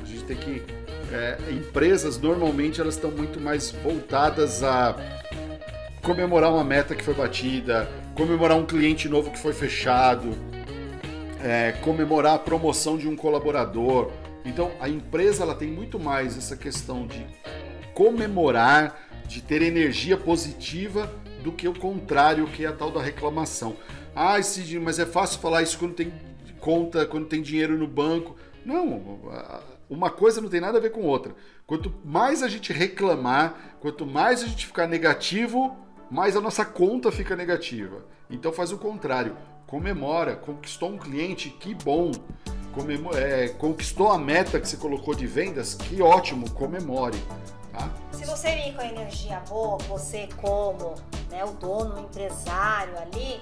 A 0.00 0.06
gente 0.06 0.24
tem 0.24 0.36
que. 0.36 0.62
É, 1.10 1.38
empresas 1.50 2.18
normalmente 2.18 2.80
elas 2.82 2.94
estão 2.94 3.10
muito 3.10 3.40
mais 3.40 3.70
voltadas 3.70 4.62
a 4.62 4.94
comemorar 6.08 6.50
uma 6.50 6.64
meta 6.64 6.94
que 6.94 7.04
foi 7.04 7.12
batida, 7.12 7.86
comemorar 8.14 8.56
um 8.56 8.64
cliente 8.64 9.10
novo 9.10 9.30
que 9.30 9.38
foi 9.38 9.52
fechado, 9.52 10.30
é, 11.44 11.72
comemorar 11.82 12.36
a 12.36 12.38
promoção 12.38 12.96
de 12.96 13.06
um 13.06 13.14
colaborador. 13.14 14.10
Então 14.42 14.72
a 14.80 14.88
empresa 14.88 15.42
ela 15.42 15.54
tem 15.54 15.68
muito 15.68 15.98
mais 15.98 16.38
essa 16.38 16.56
questão 16.56 17.06
de 17.06 17.26
comemorar, 17.92 18.98
de 19.26 19.42
ter 19.42 19.60
energia 19.60 20.16
positiva 20.16 21.12
do 21.44 21.52
que 21.52 21.68
o 21.68 21.78
contrário, 21.78 22.46
que 22.46 22.64
é 22.64 22.68
a 22.68 22.72
tal 22.72 22.90
da 22.90 23.02
reclamação. 23.02 23.76
Ah, 24.16 24.40
Sidney, 24.42 24.80
mas 24.80 24.98
é 24.98 25.04
fácil 25.04 25.40
falar 25.40 25.60
isso 25.60 25.78
quando 25.78 25.92
tem 25.92 26.10
conta, 26.58 27.04
quando 27.04 27.26
tem 27.26 27.42
dinheiro 27.42 27.76
no 27.76 27.86
banco. 27.86 28.34
Não, 28.64 29.20
uma 29.90 30.08
coisa 30.08 30.40
não 30.40 30.48
tem 30.48 30.60
nada 30.60 30.78
a 30.78 30.80
ver 30.80 30.90
com 30.90 31.02
outra. 31.02 31.34
Quanto 31.66 31.92
mais 32.02 32.42
a 32.42 32.48
gente 32.48 32.72
reclamar, 32.72 33.76
quanto 33.78 34.06
mais 34.06 34.42
a 34.42 34.46
gente 34.46 34.66
ficar 34.66 34.86
negativo, 34.86 35.76
mais 36.10 36.36
a 36.36 36.40
nossa 36.40 36.64
conta 36.64 37.12
fica 37.12 37.36
negativa. 37.36 38.04
Então 38.30 38.52
faz 38.52 38.72
o 38.72 38.78
contrário, 38.78 39.36
comemora, 39.66 40.36
conquistou 40.36 40.90
um 40.90 40.98
cliente, 40.98 41.50
que 41.50 41.74
bom. 41.74 42.10
é, 43.14 43.48
conquistou 43.48 44.08
a 44.08 44.18
meta 44.18 44.60
que 44.60 44.68
você 44.68 44.76
colocou 44.76 45.14
de 45.14 45.26
vendas, 45.26 45.74
que 45.74 46.00
ótimo, 46.00 46.50
comemore. 46.52 47.18
Tá? 47.72 47.90
Se 48.12 48.24
você 48.24 48.54
vir 48.54 48.74
com 48.74 48.82
a 48.82 48.86
energia 48.86 49.40
boa, 49.48 49.78
você 49.88 50.28
como 50.36 50.94
né, 51.30 51.44
o 51.44 51.52
dono, 51.52 51.96
o 51.96 52.00
empresário 52.00 52.96
ali, 52.98 53.40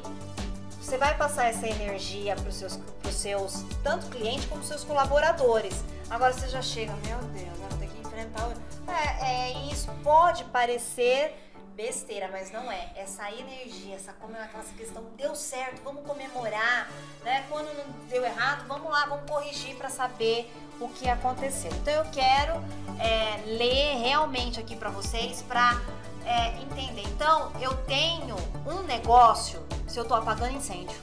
você 0.80 0.96
vai 0.96 1.16
passar 1.16 1.46
essa 1.46 1.66
energia 1.66 2.37
para 2.37 2.49
os 2.49 2.54
seus, 2.54 2.76
pros 3.02 3.14
seus 3.14 3.64
tanto 3.82 4.06
clientes 4.06 4.46
como 4.46 4.62
seus 4.62 4.85
colaboradores. 4.85 5.85
Agora 6.08 6.32
você 6.32 6.49
já 6.49 6.62
chega, 6.62 6.92
meu 7.04 7.18
Deus, 7.30 7.58
vou 7.58 7.78
ter 7.78 7.88
que 7.88 8.00
enfrentar. 8.00 8.52
É, 8.87 9.50
é 9.50 9.73
isso 9.73 9.90
pode 10.02 10.44
parecer 10.44 11.35
besteira, 11.76 12.28
mas 12.33 12.50
não 12.50 12.73
é. 12.73 12.90
Essa 12.97 13.30
energia, 13.30 13.95
essa 13.95 14.11
aquela 14.11 14.64
questão 14.76 15.04
deu 15.16 15.37
certo, 15.37 15.83
vamos 15.85 16.04
comemorar, 16.06 16.88
né? 17.23 17.45
Quando 17.50 17.66
não 17.76 17.85
deu 18.09 18.25
errado, 18.25 18.66
vamos 18.66 18.90
lá, 18.90 19.04
vamos 19.06 19.30
corrigir 19.30 19.76
para 19.76 19.90
saber 19.90 20.50
o 20.80 20.88
que 20.88 21.09
aconteceu. 21.09 21.71
Então 21.73 21.92
eu 21.92 22.04
quero 22.11 22.54
é, 22.99 23.42
ler 23.45 23.99
realmente 23.99 24.59
aqui 24.59 24.75
para 24.75 24.88
vocês 24.88 25.42
para 25.42 25.78
é, 26.25 26.59
entender. 26.62 27.02
Então 27.02 27.52
eu 27.61 27.76
tenho 27.85 28.37
um 28.66 28.83
negócio 28.83 29.64
se 29.87 29.99
eu 29.99 30.04
tô 30.04 30.14
apagando 30.14 30.52
incêndio. 30.52 30.99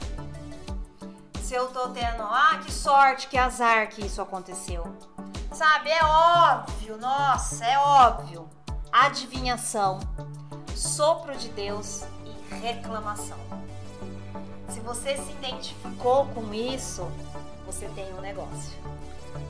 Se 1.43 1.53
eu 1.53 1.67
tô 1.67 1.89
tendo, 1.89 2.23
ah, 2.23 2.59
que 2.65 2.71
sorte, 2.71 3.27
que 3.27 3.37
azar 3.37 3.89
que 3.89 4.03
isso 4.03 4.21
aconteceu. 4.21 4.83
Sabe, 5.51 5.91
é 5.91 6.03
óbvio, 6.03 6.97
nossa, 6.97 7.63
é 7.63 7.77
óbvio. 7.77 8.49
Adivinhação 8.91 9.99
sopro 10.75 11.35
de 11.37 11.49
Deus 11.49 12.03
e 12.25 12.55
reclamação. 12.55 13.37
Se 14.69 14.79
você 14.79 15.17
se 15.17 15.31
identificou 15.31 16.25
com 16.27 16.53
isso, 16.53 17.07
você 17.65 17.87
tem 17.95 18.11
um 18.13 18.21
negócio. 18.21 18.73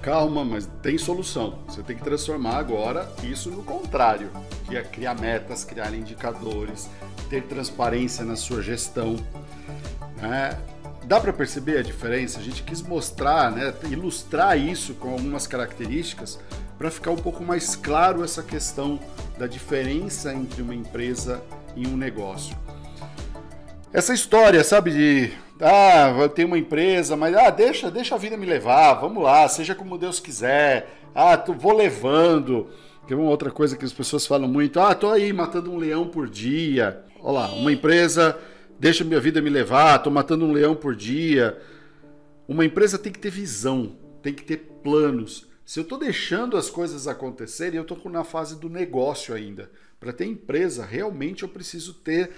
Calma, 0.02 0.44
mas 0.44 0.70
tem 0.82 0.98
solução. 0.98 1.60
Você 1.68 1.82
tem 1.82 1.96
que 1.96 2.04
transformar 2.04 2.58
agora 2.58 3.10
isso 3.24 3.50
no 3.50 3.64
contrário, 3.64 4.30
que 4.66 4.76
é 4.76 4.84
criar 4.84 5.16
metas, 5.16 5.64
criar 5.64 5.94
indicadores, 5.94 6.90
ter 7.30 7.44
transparência 7.44 8.26
na 8.26 8.36
sua 8.36 8.62
gestão. 8.62 9.16
Né? 10.18 10.58
Dá 11.06 11.20
para 11.20 11.34
perceber 11.34 11.78
a 11.78 11.82
diferença? 11.82 12.40
A 12.40 12.44
gente 12.44 12.64
quis 12.64 12.82
mostrar, 12.82 13.52
né, 13.52 13.74
ilustrar 13.90 14.58
isso 14.58 14.94
com 14.94 15.12
algumas 15.12 15.48
características 15.48 16.40
para 16.78 16.90
ficar 16.90 17.12
um 17.12 17.18
pouco 17.18 17.44
mais 17.44 17.76
claro 17.76 18.24
essa 18.24 18.42
questão 18.42 19.00
da 19.44 19.48
diferença 19.48 20.34
entre 20.34 20.62
uma 20.62 20.74
empresa 20.74 21.44
e 21.76 21.86
um 21.86 21.98
negócio. 21.98 22.56
Essa 23.92 24.14
história, 24.14 24.64
sabe, 24.64 24.92
de 24.92 25.34
ah, 25.60 26.16
eu 26.18 26.30
tenho 26.30 26.48
uma 26.48 26.58
empresa, 26.58 27.18
mas 27.18 27.36
ah, 27.36 27.50
deixa, 27.50 27.92
deixa 27.92 28.16
a 28.16 28.18
vida 28.18 28.38
me 28.38 28.46
levar, 28.46 28.94
vamos 28.94 29.22
lá, 29.22 29.46
seja 29.50 29.76
como 29.76 29.98
Deus 29.98 30.18
quiser. 30.22 30.98
Ah, 31.14 31.36
tu 31.36 31.54
vou 31.54 31.74
levando. 31.74 32.70
Que 33.06 33.14
é 33.14 33.18
uma 33.18 33.30
outra 33.30 33.52
coisa 33.52 33.76
que 33.76 33.84
as 33.84 33.92
pessoas 33.92 34.26
falam 34.26 34.48
muito. 34.48 34.80
Ah, 34.80 34.96
tô 34.96 35.10
aí 35.10 35.34
matando 35.34 35.70
um 35.70 35.78
leão 35.78 36.08
por 36.08 36.30
dia. 36.30 37.04
Olha 37.20 37.40
lá, 37.40 37.48
uma 37.48 37.72
empresa, 37.74 38.40
deixa 38.80 39.04
minha 39.04 39.20
vida 39.20 39.42
me 39.42 39.50
levar, 39.50 40.00
tô 40.00 40.10
matando 40.10 40.46
um 40.46 40.54
leão 40.54 40.74
por 40.74 40.96
dia. 40.96 41.62
Uma 42.48 42.64
empresa 42.64 42.98
tem 42.98 43.12
que 43.12 43.20
ter 43.20 43.30
visão, 43.30 43.98
tem 44.22 44.34
que 44.34 44.46
ter 44.46 44.80
planos. 44.82 45.53
Se 45.66 45.80
eu 45.80 45.84
estou 45.84 45.98
deixando 45.98 46.58
as 46.58 46.70
coisas 46.70 47.08
acontecerem, 47.08 47.78
eu 47.78 47.84
estou 47.84 48.00
na 48.12 48.24
fase 48.24 48.60
do 48.60 48.70
negócio 48.70 49.34
ainda. 49.34 49.72
Para 50.00 50.12
ter 50.12 50.26
empresa, 50.26 50.86
realmente 50.86 51.44
eu 51.44 51.50
preciso 51.50 51.94
ter 51.94 52.32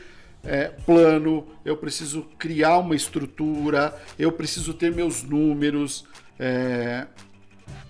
é, 0.43 0.67
plano, 0.67 1.47
eu 1.65 1.75
preciso 1.75 2.23
criar 2.37 2.77
uma 2.77 2.95
estrutura, 2.95 3.99
eu 4.17 4.31
preciso 4.31 4.73
ter 4.73 4.93
meus 4.93 5.23
números. 5.23 6.05
É... 6.39 7.07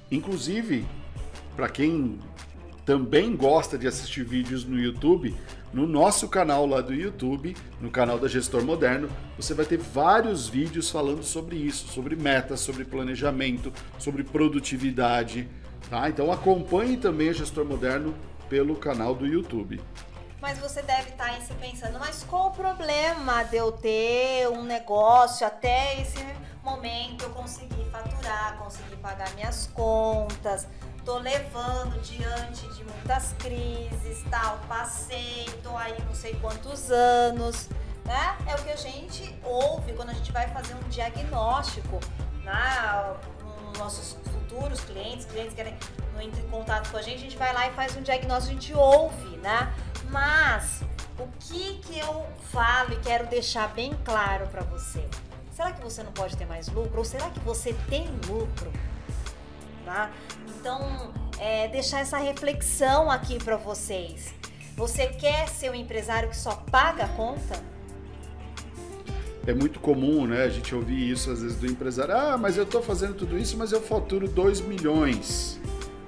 Inclusive, 0.10 0.86
para 1.56 1.68
quem 1.68 2.18
também 2.86 3.36
gosta 3.36 3.77
de 3.77 3.88
assistir 3.88 4.24
vídeos 4.24 4.63
no 4.63 4.80
YouTube, 4.80 5.36
no 5.74 5.88
nosso 5.88 6.30
canal 6.30 6.65
lá 6.65 6.80
do 6.80 6.94
YouTube, 6.94 7.58
no 7.82 7.89
canal 7.89 8.20
da 8.20 8.27
Gestor 8.27 8.63
Moderno, 8.63 9.10
você 9.36 9.54
vai 9.54 9.65
ter 9.65 9.77
vários 9.77 10.48
vídeos 10.48 10.89
falando 10.89 11.24
sobre 11.24 11.56
isso, 11.56 11.88
sobre 11.88 12.15
metas, 12.15 12.60
sobre 12.60 12.86
planejamento, 12.86 13.74
sobre 13.98 14.24
produtividade. 14.24 15.50
Tá? 15.90 16.07
Então 16.07 16.31
acompanhe 16.31 16.96
também 16.96 17.29
a 17.29 17.33
Gestor 17.33 17.66
Moderno 17.66 18.14
pelo 18.48 18.75
canal 18.75 19.16
do 19.16 19.25
YouTube. 19.25 19.81
Mas 20.40 20.59
você 20.59 20.83
deve 20.83 21.09
estar 21.09 21.25
aí 21.25 21.42
se 21.42 21.53
pensando, 21.55 21.98
mas 21.98 22.24
qual 22.24 22.50
o 22.50 22.51
problema 22.51 23.44
de 23.44 23.57
eu 23.57 23.72
ter 23.72 24.48
um 24.50 24.64
negócio 24.64 25.46
até 25.46 26.00
esse 26.00 26.24
momento 26.64 27.24
eu 27.24 27.29
conseguir 27.31 27.83
faturar, 27.92 28.57
conseguir 28.57 28.96
pagar 28.98 29.33
minhas 29.33 29.68
contas, 29.74 30.68
tô 31.05 31.20
levando 31.20 32.01
diante 32.01 32.68
de 32.74 32.83
muitas 32.83 33.33
crises, 33.33 34.24
tal, 34.29 34.57
passei, 34.68 35.46
tô 35.61 35.77
aí 35.77 35.96
não 36.03 36.15
sei 36.15 36.33
quantos 36.41 36.89
anos, 36.89 37.70
né? 38.03 38.35
É 38.48 38.55
o 38.55 38.63
que 38.63 38.72
a 38.72 38.75
gente 38.75 39.39
ouve 39.44 39.94
quando 39.94 40.09
a 40.09 40.13
gente 40.13 40.31
vai 40.31 40.48
fazer 40.50 40.74
um 40.74 40.89
diagnóstico, 40.89 42.00
né? 42.44 43.15
nossos 43.77 44.18
futuros 44.31 44.79
clientes, 44.81 45.25
clientes 45.25 45.53
que 45.53 45.57
querem 45.57 45.74
entrar 45.74 46.24
em 46.24 46.50
contato 46.50 46.89
com 46.89 46.98
a 46.98 47.01
gente, 47.01 47.18
a 47.18 47.20
gente 47.20 47.37
vai 47.37 47.53
lá 47.53 47.68
e 47.68 47.74
faz 47.74 47.96
um 47.96 48.01
diagnóstico, 48.01 48.51
a 48.51 48.59
gente 48.59 48.74
ouve, 48.74 49.37
né? 49.37 49.74
Mas 50.09 50.81
o 51.20 51.27
que 51.39 51.75
que 51.79 52.00
eu 52.00 52.25
falo 52.51 52.94
e 52.94 53.00
quero 53.00 53.27
deixar 53.27 53.68
bem 53.74 53.94
claro 54.03 54.48
para 54.48 54.63
você? 54.63 55.05
Será 55.51 55.72
que 55.72 55.81
você 55.81 56.03
não 56.03 56.11
pode 56.11 56.35
ter 56.35 56.46
mais 56.46 56.68
lucro? 56.68 57.00
Ou 57.00 57.05
será 57.05 57.29
que 57.29 57.39
você 57.41 57.74
tem 57.89 58.07
lucro? 58.27 58.72
Tá? 59.85 60.09
Então, 60.66 61.14
é, 61.40 61.68
deixar 61.68 62.00
essa 62.00 62.18
reflexão 62.18 63.12
aqui 63.12 63.38
para 63.38 63.56
vocês. 63.56 64.34
Você 64.75 65.06
quer 65.06 65.48
ser 65.48 65.70
um 65.70 65.75
empresário 65.75 66.28
que 66.28 66.36
só 66.36 66.56
paga 66.56 67.04
a 67.04 67.08
conta? 67.10 67.64
É 69.46 69.54
muito 69.54 69.80
comum, 69.80 70.25
né? 70.25 70.42
A 70.42 70.50
gente 70.50 70.74
ouvir 70.74 71.12
isso 71.12 71.30
às 71.30 71.44
vezes 71.44 71.56
do 71.60 71.68
empresário. 71.68 72.18
Ah, 72.18 72.36
mas 72.36 72.58
eu 72.58 72.64
estou 72.64 72.82
fazendo 72.82 73.14
tudo 73.14 73.38
isso, 73.38 73.56
mas 73.56 73.72
eu 73.72 73.80
faturo 73.80 74.28
2 74.28 74.62
milhões. 74.62 75.62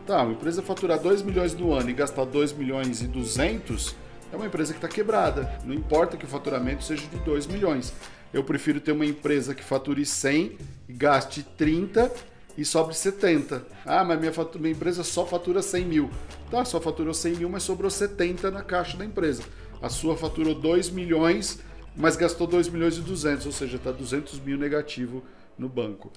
Tá, 0.07 0.23
uma 0.23 0.31
empresa 0.31 0.63
faturar 0.63 0.97
2 0.99 1.21
milhões 1.21 1.53
no 1.53 1.71
ano 1.71 1.91
e 1.91 1.93
gastar 1.93 2.25
2 2.25 2.53
milhões 2.53 3.03
e 3.03 3.07
200 3.07 3.95
é 4.33 4.35
uma 4.35 4.47
empresa 4.47 4.73
que 4.73 4.79
está 4.79 4.87
quebrada. 4.87 5.59
Não 5.65 5.73
importa 5.75 6.17
que 6.17 6.25
o 6.25 6.27
faturamento 6.27 6.83
seja 6.83 7.05
de 7.05 7.17
2 7.17 7.45
milhões. 7.45 7.93
Eu 8.33 8.43
prefiro 8.43 8.81
ter 8.81 8.91
uma 8.91 9.05
empresa 9.05 9.53
que 9.53 9.63
fature 9.63 10.03
100 10.03 10.57
e 10.89 10.93
gaste 10.93 11.43
30 11.43 12.11
e 12.57 12.65
sobre 12.65 12.95
70. 12.95 13.65
Ah, 13.85 14.03
mas 14.03 14.19
minha, 14.19 14.33
fatura, 14.33 14.61
minha 14.61 14.73
empresa 14.73 15.03
só 15.03 15.25
fatura 15.25 15.61
100 15.61 15.85
mil. 15.85 16.09
Tá, 16.49 16.65
só 16.65 16.81
faturou 16.81 17.13
100 17.13 17.35
mil, 17.35 17.49
mas 17.49 17.63
sobrou 17.63 17.89
70 17.89 18.49
na 18.49 18.63
caixa 18.63 18.97
da 18.97 19.05
empresa. 19.05 19.43
A 19.81 19.89
sua 19.89 20.17
faturou 20.17 20.55
2 20.55 20.89
milhões, 20.89 21.59
mas 21.95 22.15
gastou 22.15 22.47
2 22.47 22.69
milhões 22.69 22.97
e 22.97 23.01
200, 23.01 23.45
ou 23.45 23.51
seja, 23.51 23.77
está 23.77 23.91
200 23.91 24.39
mil 24.39 24.57
negativo 24.57 25.23
no 25.57 25.69
banco. 25.69 26.11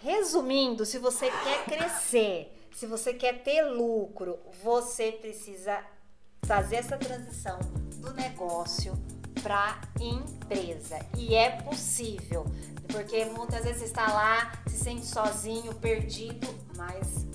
Resumindo, 0.00 0.86
se 0.86 0.98
você 0.98 1.28
quer 1.28 1.64
crescer, 1.64 2.52
se 2.72 2.86
você 2.86 3.12
quer 3.12 3.42
ter 3.42 3.62
lucro, 3.62 4.38
você 4.62 5.10
precisa 5.10 5.82
fazer 6.44 6.76
essa 6.76 6.96
transição 6.96 7.58
do 7.96 8.12
negócio 8.12 8.92
para 9.42 9.80
empresa. 10.00 10.98
E 11.16 11.34
é 11.34 11.50
possível, 11.50 12.46
porque 12.88 13.24
muitas 13.26 13.64
vezes 13.64 13.82
está 13.82 14.12
lá, 14.12 14.52
se 14.66 14.76
sente 14.76 15.06
sozinho, 15.06 15.74
perdido, 15.74 16.48
mas 16.76 17.26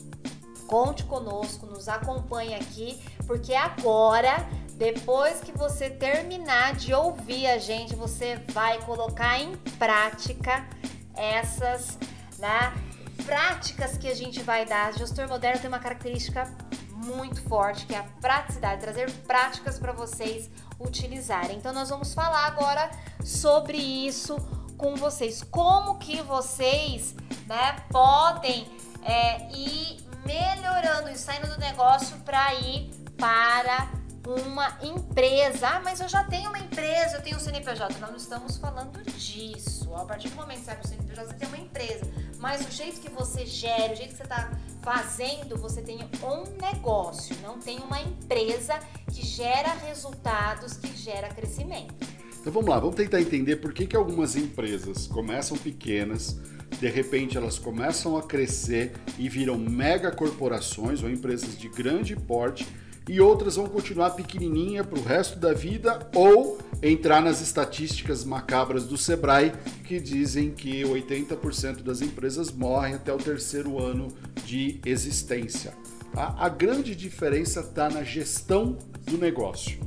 conte 0.67 1.03
conosco, 1.03 1.65
nos 1.65 1.87
acompanhe 1.87 2.55
aqui, 2.55 2.99
porque 3.27 3.53
agora, 3.53 4.47
depois 4.75 5.39
que 5.41 5.51
você 5.51 5.89
terminar 5.89 6.75
de 6.75 6.93
ouvir 6.93 7.45
a 7.47 7.57
gente, 7.57 7.95
você 7.95 8.37
vai 8.51 8.81
colocar 8.81 9.39
em 9.39 9.55
prática 9.77 10.67
essas, 11.15 11.97
né, 12.39 12.73
práticas 13.25 13.97
que 13.97 14.07
a 14.07 14.15
gente 14.15 14.41
vai 14.41 14.65
dar. 14.65 14.93
Gestor 14.93 15.27
moderno 15.27 15.61
tem 15.61 15.67
uma 15.67 15.79
característica 15.79 16.51
muito 17.03 17.41
forte, 17.43 17.85
que 17.85 17.93
é 17.93 17.99
a 17.99 18.03
praticidade, 18.21 18.81
trazer 18.81 19.11
práticas 19.27 19.77
para 19.77 19.91
vocês 19.91 20.49
utilizarem. 20.79 21.57
Então 21.57 21.73
nós 21.73 21.89
vamos 21.89 22.13
falar 22.13 22.45
agora 22.45 22.89
sobre 23.23 23.77
isso 23.77 24.37
com 24.77 24.95
vocês. 24.95 25.43
Como 25.43 25.97
que 25.97 26.21
vocês 26.21 27.15
né, 27.47 27.75
podem 27.89 28.67
é, 29.03 29.51
ir 29.51 30.03
melhorando 30.25 31.09
e 31.09 31.17
saindo 31.17 31.47
do 31.47 31.59
negócio 31.59 32.17
para 32.19 32.53
ir 32.55 32.89
para 33.17 33.89
uma 34.25 34.77
empresa. 34.81 35.67
Ah, 35.67 35.81
mas 35.83 35.99
eu 35.99 36.07
já 36.07 36.23
tenho 36.23 36.49
uma 36.49 36.59
empresa, 36.59 37.17
eu 37.17 37.21
tenho 37.21 37.35
um 37.35 37.39
CNPJ. 37.39 37.99
Nós 37.99 38.09
não 38.09 38.17
estamos 38.17 38.57
falando 38.57 39.03
disso. 39.11 39.93
A 39.95 40.05
partir 40.05 40.29
do 40.29 40.35
momento 40.35 40.59
que 40.59 40.65
você 40.65 40.71
abre 40.71 40.85
o 40.85 40.87
CNPJ, 40.87 41.27
você 41.27 41.33
tem 41.33 41.47
uma 41.47 41.57
empresa. 41.57 42.05
Mas 42.43 42.67
o 42.67 42.69
jeito 42.69 42.99
que 42.99 43.09
você 43.09 43.45
gera, 43.45 43.93
o 43.93 43.95
jeito 43.95 44.09
que 44.09 44.17
você 44.17 44.23
está 44.23 44.51
fazendo, 44.81 45.55
você 45.55 45.81
tem 45.81 45.99
um 46.21 46.43
negócio, 46.61 47.33
não 47.41 47.57
tem 47.57 47.79
uma 47.79 48.01
empresa 48.01 48.81
que 49.09 49.25
gera 49.25 49.71
resultados, 49.75 50.73
que 50.73 50.93
gera 50.93 51.29
crescimento. 51.29 51.95
Então 52.41 52.51
vamos 52.51 52.69
lá, 52.69 52.77
vamos 52.79 52.97
tentar 52.97 53.21
entender 53.21 53.55
por 53.55 53.71
que, 53.71 53.87
que 53.87 53.95
algumas 53.95 54.35
empresas 54.35 55.07
começam 55.07 55.57
pequenas, 55.57 56.37
de 56.81 56.89
repente 56.89 57.37
elas 57.37 57.57
começam 57.57 58.17
a 58.17 58.21
crescer 58.21 58.91
e 59.17 59.29
viram 59.29 59.57
mega 59.57 60.11
corporações 60.11 61.01
ou 61.01 61.09
empresas 61.09 61.57
de 61.57 61.69
grande 61.69 62.13
porte 62.13 62.67
e 63.07 63.19
outras 63.19 63.55
vão 63.55 63.67
continuar 63.67 64.11
pequenininha 64.11 64.83
para 64.83 64.97
o 64.97 65.03
resto 65.03 65.37
da 65.37 65.53
vida 65.53 66.07
ou 66.15 66.57
entrar 66.81 67.21
nas 67.21 67.41
estatísticas 67.41 68.23
macabras 68.23 68.85
do 68.85 68.97
Sebrae 68.97 69.51
que 69.83 69.99
dizem 69.99 70.51
que 70.51 70.83
80% 70.83 71.81
das 71.81 72.01
empresas 72.01 72.51
morrem 72.51 72.95
até 72.95 73.13
o 73.13 73.17
terceiro 73.17 73.79
ano 73.79 74.07
de 74.45 74.79
existência. 74.85 75.73
A, 76.15 76.45
a 76.45 76.49
grande 76.49 76.95
diferença 76.95 77.61
está 77.61 77.89
na 77.89 78.03
gestão 78.03 78.77
do 79.05 79.17
negócio. 79.17 79.79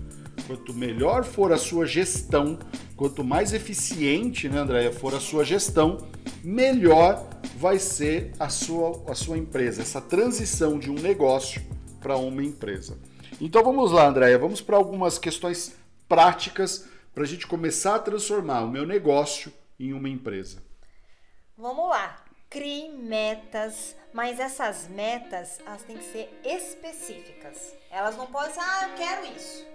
Quanto 0.47 0.75
melhor 0.75 1.25
for 1.25 1.53
a 1.53 1.57
sua 1.57 1.87
gestão, 1.87 2.59
quanto 2.97 3.25
mais 3.25 3.53
eficiente, 3.53 4.49
né, 4.49 4.59
Andréia, 4.59 4.93
for 4.93 5.15
a 5.15 5.21
sua 5.21 5.45
gestão, 5.45 5.99
melhor 6.45 7.27
vai 7.59 7.79
ser 7.79 8.33
a 8.39 8.49
sua, 8.49 9.03
a 9.09 9.15
sua 9.15 9.39
empresa, 9.39 9.83
essa 9.83 10.01
transição 10.01 10.79
de 10.79 10.91
um 10.91 10.95
negócio 10.95 11.63
para 12.07 12.17
uma 12.17 12.45
empresa. 12.45 12.97
Então 13.41 13.65
vamos 13.65 13.91
lá, 13.91 14.07
Andréia, 14.07 14.39
vamos 14.39 14.61
para 14.61 14.77
algumas 14.77 15.19
questões 15.19 15.77
práticas 16.09 16.89
para 17.13 17.25
a 17.25 17.27
gente 17.27 17.49
começar 17.49 17.97
a 17.97 17.99
transformar 17.99 18.61
o 18.61 18.71
meu 18.71 18.87
negócio 18.87 19.53
em 19.79 19.93
uma 19.93 20.09
empresa. 20.09 20.63
Vamos 21.59 21.89
lá. 21.89 22.25
Crie 22.49 22.91
metas, 22.91 23.97
mas 24.13 24.39
essas 24.39 24.87
metas 24.87 25.59
elas 25.67 25.83
têm 25.83 25.97
que 25.97 26.05
ser 26.05 26.31
específicas. 26.45 27.75
Elas 27.91 28.17
não 28.17 28.29
podem 28.29 28.53
ser, 28.53 28.61
ah, 28.61 28.89
eu 28.89 28.95
quero 28.95 29.37
isso. 29.37 29.67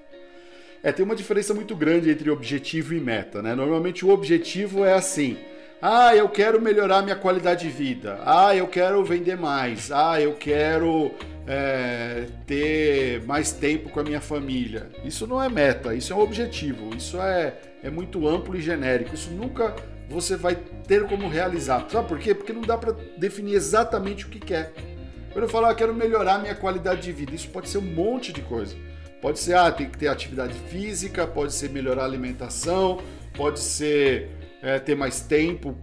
É, 0.82 0.94
tem 0.94 1.04
uma 1.04 1.18
diferença 1.18 1.54
muito 1.54 1.76
grande 1.76 2.10
entre 2.10 2.30
objetivo 2.30 2.94
e 2.94 3.02
meta, 3.02 3.42
né? 3.42 3.54
Normalmente 3.54 4.06
o 4.06 4.10
objetivo 4.10 4.86
é 4.86 4.94
assim: 4.94 5.38
ah, 5.82 6.16
eu 6.16 6.30
quero 6.30 6.62
melhorar 6.62 7.02
minha 7.02 7.16
qualidade 7.16 7.68
de 7.68 7.74
vida. 7.74 8.20
Ah, 8.24 8.56
eu 8.56 8.68
quero 8.68 9.04
vender 9.04 9.36
mais. 9.36 9.92
Ah, 9.92 10.22
eu 10.22 10.34
quero 10.34 11.12
é, 11.48 12.28
ter 12.46 13.24
mais 13.26 13.52
tempo 13.52 13.90
com 13.90 14.00
a 14.00 14.04
minha 14.04 14.22
família. 14.22 14.90
Isso 15.04 15.26
não 15.26 15.42
é 15.42 15.50
meta, 15.50 15.96
isso 15.96 16.14
é 16.14 16.16
um 16.16 16.20
objetivo. 16.20 16.96
Isso 16.96 17.20
é, 17.20 17.56
é 17.82 17.90
muito 17.90 18.28
amplo 18.28 18.56
e 18.56 18.62
genérico. 18.62 19.16
Isso 19.16 19.32
nunca 19.32 19.76
você 20.08 20.36
vai 20.36 20.56
ter 20.56 21.08
como 21.08 21.28
realizar. 21.28 21.88
Sabe 21.90 22.08
por 22.08 22.20
quê? 22.20 22.36
Porque 22.36 22.54
não 22.54 22.62
dá 22.62 22.78
para 22.78 22.94
definir 23.18 23.56
exatamente 23.56 24.26
o 24.26 24.30
que 24.30 24.40
quer. 24.40 24.74
Quando 25.32 25.46
eu 25.46 25.50
falo, 25.50 25.66
ah, 25.66 25.74
quero 25.74 25.96
melhorar 25.96 26.40
minha 26.40 26.54
qualidade 26.54 27.02
de 27.02 27.12
vida, 27.12 27.34
isso 27.34 27.50
pode 27.50 27.70
ser 27.70 27.80
um 27.80 27.82
monte 27.82 28.32
de 28.32 28.42
coisa. 28.42 28.76
Pode 29.22 29.40
ser, 29.40 29.56
ah, 29.56 29.72
tem 29.72 29.90
que 29.90 29.98
ter 29.98 30.10
atividade 30.10 30.54
física, 30.70 31.26
pode 31.26 31.54
ser 31.54 31.70
melhorar 31.70 32.04
a 32.04 32.06
alimentação, 32.06 33.02
pode 33.36 33.60
ser 33.60 34.30
é, 34.62 34.80
ter 34.80 34.96
mais 34.96 35.22
tempo, 35.22 35.76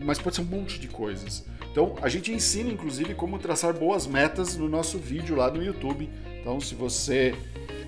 mas 0.00 0.18
pode 0.18 0.36
ser 0.36 0.42
um 0.42 0.46
monte 0.46 0.78
de 0.78 0.88
coisas. 0.88 1.44
Então, 1.70 1.96
a 2.02 2.08
gente 2.08 2.32
ensina, 2.32 2.70
inclusive, 2.70 3.14
como 3.14 3.38
traçar 3.38 3.72
boas 3.72 4.06
metas 4.06 4.56
no 4.56 4.68
nosso 4.68 4.98
vídeo 4.98 5.36
lá 5.36 5.50
no 5.50 5.62
YouTube. 5.62 6.08
Então, 6.40 6.60
se 6.60 6.74
você 6.74 7.34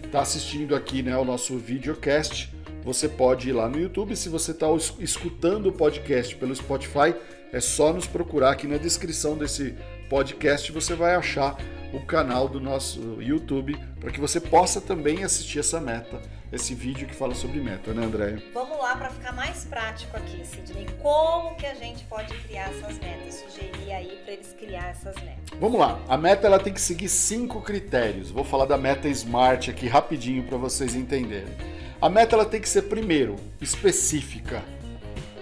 está 0.04 0.20
assistindo 0.20 0.74
aqui 0.74 1.02
né, 1.02 1.16
o 1.16 1.24
nosso 1.24 1.56
videocast, 1.56 2.50
você 2.84 3.08
pode 3.08 3.48
ir 3.48 3.52
lá 3.52 3.68
no 3.68 3.80
YouTube. 3.80 4.14
Se 4.16 4.28
você 4.28 4.52
está 4.52 4.66
escutando 4.98 5.66
o 5.66 5.72
podcast 5.72 6.36
pelo 6.36 6.54
Spotify, 6.54 7.14
é 7.52 7.60
só 7.60 7.92
nos 7.92 8.06
procurar 8.06 8.52
aqui 8.52 8.66
na 8.66 8.76
descrição 8.76 9.36
desse 9.36 9.74
podcast, 10.08 10.70
você 10.72 10.94
vai 10.94 11.14
achar 11.14 11.56
o 11.92 12.00
canal 12.00 12.48
do 12.48 12.60
nosso 12.60 13.20
YouTube 13.20 13.76
para 13.98 14.10
que 14.10 14.20
você 14.20 14.40
possa 14.40 14.80
também 14.80 15.24
assistir 15.24 15.58
essa 15.58 15.80
meta, 15.80 16.20
esse 16.52 16.74
vídeo 16.74 17.06
que 17.06 17.14
fala 17.14 17.34
sobre 17.34 17.60
meta, 17.60 17.92
né, 17.92 18.04
André? 18.04 18.42
Vamos 18.52 18.78
lá 18.78 18.96
para 18.96 19.10
ficar 19.10 19.32
mais 19.32 19.64
prático 19.64 20.16
aqui, 20.16 20.44
Sidney. 20.44 20.86
Como 21.00 21.54
que 21.56 21.66
a 21.66 21.74
gente 21.74 22.04
pode 22.04 22.32
criar 22.38 22.70
essas 22.70 22.98
metas? 22.98 23.34
Sugerir 23.34 23.92
aí 23.92 24.20
para 24.24 24.32
eles 24.32 24.54
criar 24.58 24.88
essas 24.90 25.14
metas. 25.16 25.58
Vamos 25.58 25.78
lá. 25.78 26.00
A 26.08 26.16
meta 26.16 26.46
ela 26.46 26.58
tem 26.58 26.72
que 26.72 26.80
seguir 26.80 27.08
cinco 27.08 27.60
critérios. 27.60 28.30
Vou 28.30 28.44
falar 28.44 28.66
da 28.66 28.78
meta 28.78 29.08
Smart 29.08 29.70
aqui 29.70 29.86
rapidinho 29.86 30.44
para 30.44 30.56
vocês 30.56 30.94
entenderem. 30.94 31.54
A 32.00 32.08
meta 32.08 32.34
ela 32.34 32.46
tem 32.46 32.60
que 32.60 32.68
ser 32.68 32.82
primeiro 32.82 33.36
específica. 33.60 34.62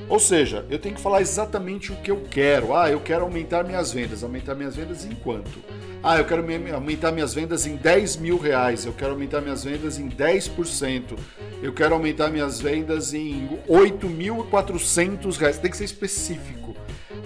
Ou 0.09 0.19
seja, 0.19 0.65
eu 0.71 0.79
tenho 0.79 0.95
que 0.95 1.01
falar 1.01 1.21
exatamente 1.21 1.93
o 1.93 1.97
que 1.97 2.11
eu 2.11 2.23
quero. 2.31 2.75
Ah, 2.75 2.91
eu 2.91 2.99
quero 2.99 3.25
aumentar 3.25 3.63
minhas 3.63 3.93
vendas. 3.93 4.25
Aumentar 4.25 4.55
minhas 4.55 4.75
vendas 4.75 5.05
em 5.05 5.15
quanto? 5.15 5.59
Ah, 6.03 6.17
eu 6.17 6.25
quero 6.25 6.41
aumentar 6.43 7.13
minhas 7.13 7.35
vendas 7.35 7.67
em 7.67 7.77
10 7.77 8.17
mil 8.17 8.39
reais. 8.39 8.87
Eu 8.87 8.95
quero 8.95 9.13
aumentar 9.13 9.43
minhas 9.43 9.65
vendas 9.65 9.99
em 9.99 10.09
10%. 10.09 11.19
Eu 11.63 11.75
quero 11.75 11.95
aumentar 11.95 12.31
minhas 12.31 12.59
vendas 12.59 13.13
em 13.13 13.49
8.400 13.69 15.37
reais. 15.37 15.59
Tem 15.59 15.71
que 15.71 15.77
ser 15.77 15.85
específico. 15.85 16.75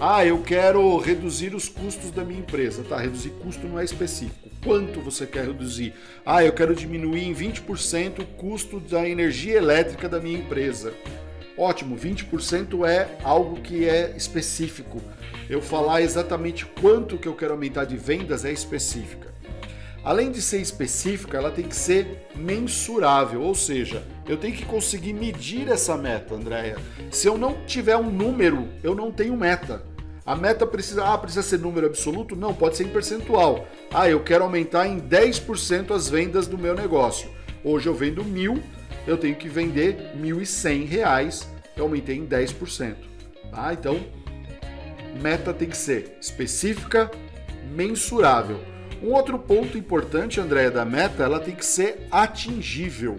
Ah, 0.00 0.26
eu 0.26 0.38
quero 0.42 0.98
reduzir 0.98 1.54
os 1.54 1.68
custos 1.68 2.10
da 2.10 2.24
minha 2.24 2.40
empresa. 2.40 2.82
Tá, 2.82 2.96
reduzir 2.96 3.30
custo 3.30 3.68
não 3.68 3.78
é 3.78 3.84
específico. 3.84 4.50
Quanto 4.64 5.00
você 5.00 5.24
quer 5.24 5.46
reduzir? 5.46 5.94
Ah, 6.26 6.42
eu 6.44 6.52
quero 6.52 6.74
diminuir 6.74 7.24
em 7.24 7.32
20% 7.32 8.20
o 8.20 8.26
custo 8.26 8.80
da 8.80 9.08
energia 9.08 9.56
elétrica 9.56 10.08
da 10.08 10.18
minha 10.18 10.38
empresa. 10.38 10.92
Ótimo, 11.56 11.96
20% 11.96 12.86
é 12.88 13.18
algo 13.22 13.60
que 13.60 13.88
é 13.88 14.14
específico. 14.16 15.00
Eu 15.48 15.60
falar 15.60 16.00
exatamente 16.00 16.64
quanto 16.64 17.18
que 17.18 17.28
eu 17.28 17.34
quero 17.34 17.52
aumentar 17.52 17.84
de 17.84 17.96
vendas 17.96 18.44
é 18.44 18.52
específica. 18.52 19.32
Além 20.04 20.32
de 20.32 20.42
ser 20.42 20.60
específica, 20.60 21.36
ela 21.36 21.50
tem 21.52 21.64
que 21.64 21.76
ser 21.76 22.26
mensurável, 22.34 23.42
ou 23.42 23.54
seja, 23.54 24.02
eu 24.26 24.36
tenho 24.36 24.54
que 24.54 24.64
conseguir 24.64 25.12
medir 25.12 25.68
essa 25.68 25.96
meta, 25.96 26.34
Andréia. 26.34 26.76
Se 27.10 27.28
eu 27.28 27.38
não 27.38 27.64
tiver 27.66 27.96
um 27.96 28.10
número, 28.10 28.68
eu 28.82 28.96
não 28.96 29.12
tenho 29.12 29.36
meta. 29.36 29.84
A 30.26 30.34
meta 30.34 30.66
precisa, 30.66 31.04
ah, 31.04 31.18
precisa 31.18 31.42
ser 31.42 31.58
número 31.58 31.86
absoluto? 31.86 32.34
Não, 32.34 32.52
pode 32.52 32.76
ser 32.76 32.84
em 32.84 32.88
percentual. 32.88 33.66
Ah, 33.92 34.08
eu 34.08 34.20
quero 34.20 34.42
aumentar 34.42 34.88
em 34.88 34.98
10% 34.98 35.92
as 35.92 36.08
vendas 36.08 36.48
do 36.48 36.58
meu 36.58 36.74
negócio. 36.74 37.30
Hoje 37.64 37.88
eu 37.88 37.94
vendo 37.94 38.24
mil, 38.24 38.60
eu 39.06 39.16
tenho 39.16 39.34
que 39.36 39.48
vender 39.48 40.12
R$ 40.14 40.20
1.100, 40.20 41.46
eu 41.76 41.84
aumentei 41.84 42.16
em 42.16 42.26
10%. 42.26 42.94
Tá? 43.50 43.72
Então, 43.72 44.00
meta 45.20 45.52
tem 45.52 45.68
que 45.68 45.76
ser 45.76 46.16
específica, 46.20 47.10
mensurável. 47.74 48.60
Um 49.02 49.12
outro 49.12 49.38
ponto 49.38 49.76
importante, 49.76 50.40
Andréia, 50.40 50.70
da 50.70 50.84
meta, 50.84 51.24
ela 51.24 51.40
tem 51.40 51.54
que 51.54 51.66
ser 51.66 52.06
atingível. 52.10 53.16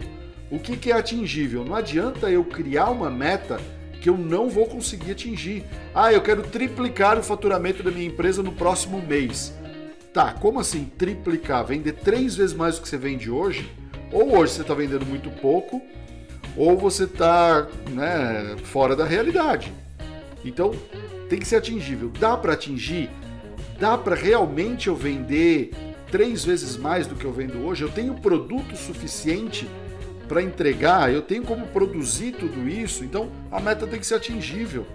O 0.49 0.57
que, 0.57 0.77
que 0.77 0.91
é 0.91 0.95
atingível? 0.95 1.65
Não 1.65 1.75
adianta 1.75 2.29
eu 2.29 2.43
criar 2.45 2.89
uma 2.89 3.09
meta 3.09 3.59
que 3.99 4.09
eu 4.09 4.17
não 4.17 4.49
vou 4.49 4.65
conseguir 4.65 5.11
atingir. 5.11 5.63
Ah, 5.93 6.13
eu 6.13 6.21
quero 6.21 6.43
triplicar 6.43 7.17
o 7.17 7.23
faturamento 7.23 7.81
da 7.81 7.91
minha 7.91 8.05
empresa 8.05 8.43
no 8.43 8.51
próximo 8.51 9.01
mês. 9.01 9.53
Tá, 10.13 10.33
como 10.33 10.59
assim 10.59 10.85
triplicar? 10.97 11.65
Vender 11.65 11.93
três 11.93 12.35
vezes 12.35 12.55
mais 12.55 12.75
do 12.75 12.83
que 12.83 12.89
você 12.89 12.97
vende 12.97 13.31
hoje? 13.31 13.69
Ou 14.13 14.37
hoje 14.37 14.53
você 14.53 14.61
está 14.61 14.75
vendendo 14.75 15.05
muito 15.05 15.29
pouco, 15.29 15.81
ou 16.55 16.77
você 16.77 17.05
está 17.05 17.67
né, 17.89 18.55
fora 18.63 18.95
da 18.95 19.05
realidade. 19.05 19.73
Então 20.45 20.71
tem 21.27 21.39
que 21.39 21.47
ser 21.47 21.55
atingível. 21.55 22.11
Dá 22.19 22.37
para 22.37 22.53
atingir? 22.53 23.09
Dá 23.79 23.97
para 23.97 24.15
realmente 24.15 24.87
eu 24.87 24.95
vender 24.95 25.71
três 26.11 26.45
vezes 26.45 26.77
mais 26.77 27.07
do 27.07 27.15
que 27.15 27.25
eu 27.25 27.33
vendo 27.33 27.65
hoje? 27.65 27.81
Eu 27.81 27.89
tenho 27.89 28.13
produto 28.13 28.75
suficiente 28.75 29.67
para 30.27 30.43
entregar? 30.43 31.11
Eu 31.11 31.23
tenho 31.23 31.43
como 31.43 31.65
produzir 31.67 32.33
tudo 32.33 32.69
isso? 32.69 33.03
Então 33.03 33.31
a 33.51 33.59
meta 33.59 33.87
tem 33.87 33.99
que 33.99 34.05
ser 34.05 34.15
atingível. 34.15 34.85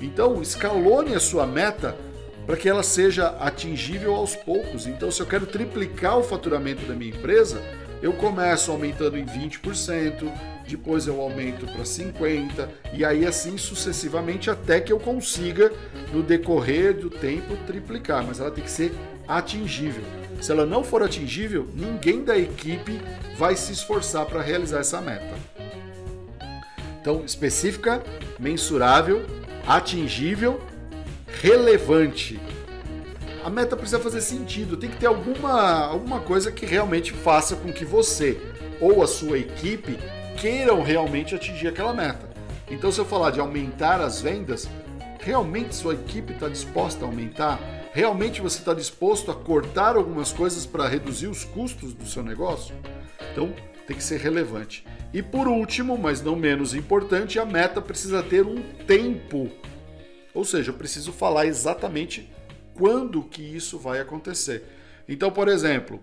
Então 0.00 0.42
escalone 0.42 1.14
a 1.14 1.20
sua 1.20 1.46
meta 1.46 1.96
para 2.46 2.56
que 2.56 2.68
ela 2.68 2.82
seja 2.82 3.28
atingível 3.40 4.14
aos 4.14 4.36
poucos. 4.36 4.86
Então 4.86 5.10
se 5.10 5.20
eu 5.20 5.26
quero 5.26 5.46
triplicar 5.46 6.16
o 6.16 6.22
faturamento 6.22 6.86
da 6.86 6.94
minha 6.94 7.10
empresa, 7.10 7.60
eu 8.00 8.12
começo 8.12 8.70
aumentando 8.70 9.18
em 9.18 9.26
20%, 9.26 10.30
depois 10.68 11.06
eu 11.06 11.20
aumento 11.20 11.66
para 11.66 11.82
50% 11.82 12.68
e 12.92 13.04
aí 13.04 13.26
assim 13.26 13.56
sucessivamente 13.56 14.50
até 14.50 14.80
que 14.80 14.92
eu 14.92 15.00
consiga, 15.00 15.72
no 16.12 16.22
decorrer 16.22 16.94
do 16.94 17.10
tempo, 17.10 17.56
triplicar. 17.66 18.24
Mas 18.24 18.38
ela 18.38 18.50
tem 18.50 18.62
que 18.62 18.70
ser 18.70 18.92
atingível. 19.26 20.04
Se 20.40 20.52
ela 20.52 20.66
não 20.66 20.84
for 20.84 21.02
atingível, 21.02 21.68
ninguém 21.74 22.22
da 22.22 22.38
equipe 22.38 23.00
vai 23.36 23.56
se 23.56 23.72
esforçar 23.72 24.26
para 24.26 24.42
realizar 24.42 24.80
essa 24.80 25.00
meta. 25.00 25.34
Então, 27.00 27.24
específica, 27.24 28.02
mensurável, 28.38 29.24
atingível, 29.66 30.60
relevante 31.40 32.40
a 33.46 33.48
meta 33.48 33.76
precisa 33.76 34.00
fazer 34.00 34.22
sentido, 34.22 34.76
tem 34.76 34.90
que 34.90 34.96
ter 34.96 35.06
alguma, 35.06 35.86
alguma 35.86 36.18
coisa 36.18 36.50
que 36.50 36.66
realmente 36.66 37.12
faça 37.12 37.54
com 37.54 37.72
que 37.72 37.84
você 37.84 38.40
ou 38.80 39.04
a 39.04 39.06
sua 39.06 39.38
equipe 39.38 39.96
queiram 40.36 40.82
realmente 40.82 41.32
atingir 41.32 41.68
aquela 41.68 41.94
meta. 41.94 42.28
Então, 42.68 42.90
se 42.90 42.98
eu 42.98 43.04
falar 43.04 43.30
de 43.30 43.38
aumentar 43.38 44.00
as 44.00 44.20
vendas, 44.20 44.68
realmente 45.20 45.76
sua 45.76 45.94
equipe 45.94 46.32
está 46.32 46.48
disposta 46.48 47.04
a 47.04 47.08
aumentar? 47.08 47.60
Realmente 47.92 48.40
você 48.40 48.58
está 48.58 48.74
disposto 48.74 49.30
a 49.30 49.34
cortar 49.36 49.94
algumas 49.94 50.32
coisas 50.32 50.66
para 50.66 50.88
reduzir 50.88 51.28
os 51.28 51.44
custos 51.44 51.94
do 51.94 52.04
seu 52.04 52.24
negócio? 52.24 52.74
Então, 53.30 53.54
tem 53.86 53.96
que 53.96 54.02
ser 54.02 54.18
relevante. 54.18 54.84
E 55.14 55.22
por 55.22 55.46
último, 55.46 55.96
mas 55.96 56.20
não 56.20 56.34
menos 56.34 56.74
importante, 56.74 57.38
a 57.38 57.46
meta 57.46 57.80
precisa 57.80 58.24
ter 58.24 58.44
um 58.44 58.60
tempo. 58.88 59.48
Ou 60.36 60.44
seja, 60.44 60.70
eu 60.70 60.74
preciso 60.74 61.12
falar 61.12 61.46
exatamente 61.46 62.30
quando 62.74 63.22
que 63.22 63.42
isso 63.42 63.78
vai 63.78 64.00
acontecer. 64.00 64.62
Então, 65.08 65.30
por 65.30 65.48
exemplo, 65.48 65.98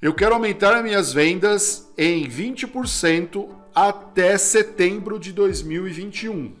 Eu 0.00 0.14
quero 0.14 0.32
aumentar 0.34 0.80
minhas 0.80 1.12
vendas 1.12 1.88
em 1.98 2.28
20% 2.28 3.48
até 3.74 4.38
setembro 4.38 5.18
de 5.18 5.32
2021. 5.32 6.54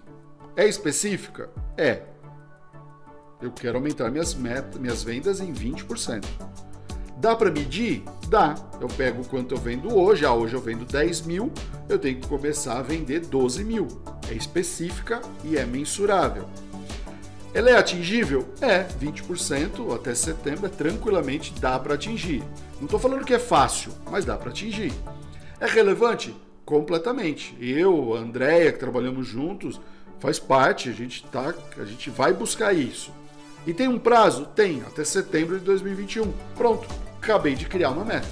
É 0.56 0.66
específica? 0.66 1.48
É. 1.76 2.02
Eu 3.40 3.52
quero 3.52 3.78
aumentar 3.78 4.10
minhas, 4.10 4.34
metas, 4.34 4.80
minhas 4.80 5.04
vendas 5.04 5.40
em 5.40 5.52
20%. 5.52 6.24
Dá 7.18 7.36
para 7.36 7.48
medir? 7.52 8.02
Dá. 8.28 8.56
Eu 8.80 8.88
pego 8.88 9.24
quanto 9.28 9.54
eu 9.54 9.58
vendo 9.58 9.96
hoje. 9.96 10.26
Ah, 10.26 10.34
hoje 10.34 10.54
eu 10.54 10.60
vendo 10.60 10.84
10 10.84 11.20
mil, 11.22 11.52
eu 11.88 11.96
tenho 11.96 12.20
que 12.20 12.26
começar 12.26 12.78
a 12.78 12.82
vender 12.82 13.20
12 13.20 13.62
mil. 13.62 13.86
É 14.30 14.34
específica 14.34 15.20
e 15.44 15.56
é 15.56 15.64
mensurável. 15.64 16.48
Ela 17.54 17.70
é 17.70 17.76
atingível? 17.76 18.46
É, 18.60 18.84
20% 18.84 19.94
até 19.94 20.14
setembro 20.14 20.66
é 20.66 20.68
tranquilamente 20.68 21.52
dá 21.58 21.78
para 21.78 21.94
atingir. 21.94 22.42
Não 22.76 22.84
estou 22.84 23.00
falando 23.00 23.24
que 23.24 23.34
é 23.34 23.38
fácil, 23.38 23.92
mas 24.10 24.24
dá 24.24 24.36
para 24.36 24.50
atingir. 24.50 24.92
É 25.58 25.66
relevante? 25.66 26.34
Completamente. 26.64 27.56
Eu, 27.58 28.14
a 28.14 28.18
Andréia, 28.18 28.70
que 28.70 28.78
trabalhamos 28.78 29.26
juntos, 29.26 29.80
faz 30.20 30.38
parte, 30.38 30.88
a 30.88 30.92
gente, 30.92 31.24
tá, 31.24 31.54
a 31.78 31.84
gente 31.84 32.10
vai 32.10 32.32
buscar 32.32 32.74
isso. 32.74 33.10
E 33.66 33.72
tem 33.72 33.88
um 33.88 33.98
prazo? 33.98 34.46
Tem, 34.54 34.82
até 34.82 35.02
setembro 35.02 35.58
de 35.58 35.64
2021. 35.64 36.32
Pronto, 36.56 36.86
acabei 37.20 37.54
de 37.54 37.66
criar 37.66 37.90
uma 37.90 38.04
meta. 38.04 38.28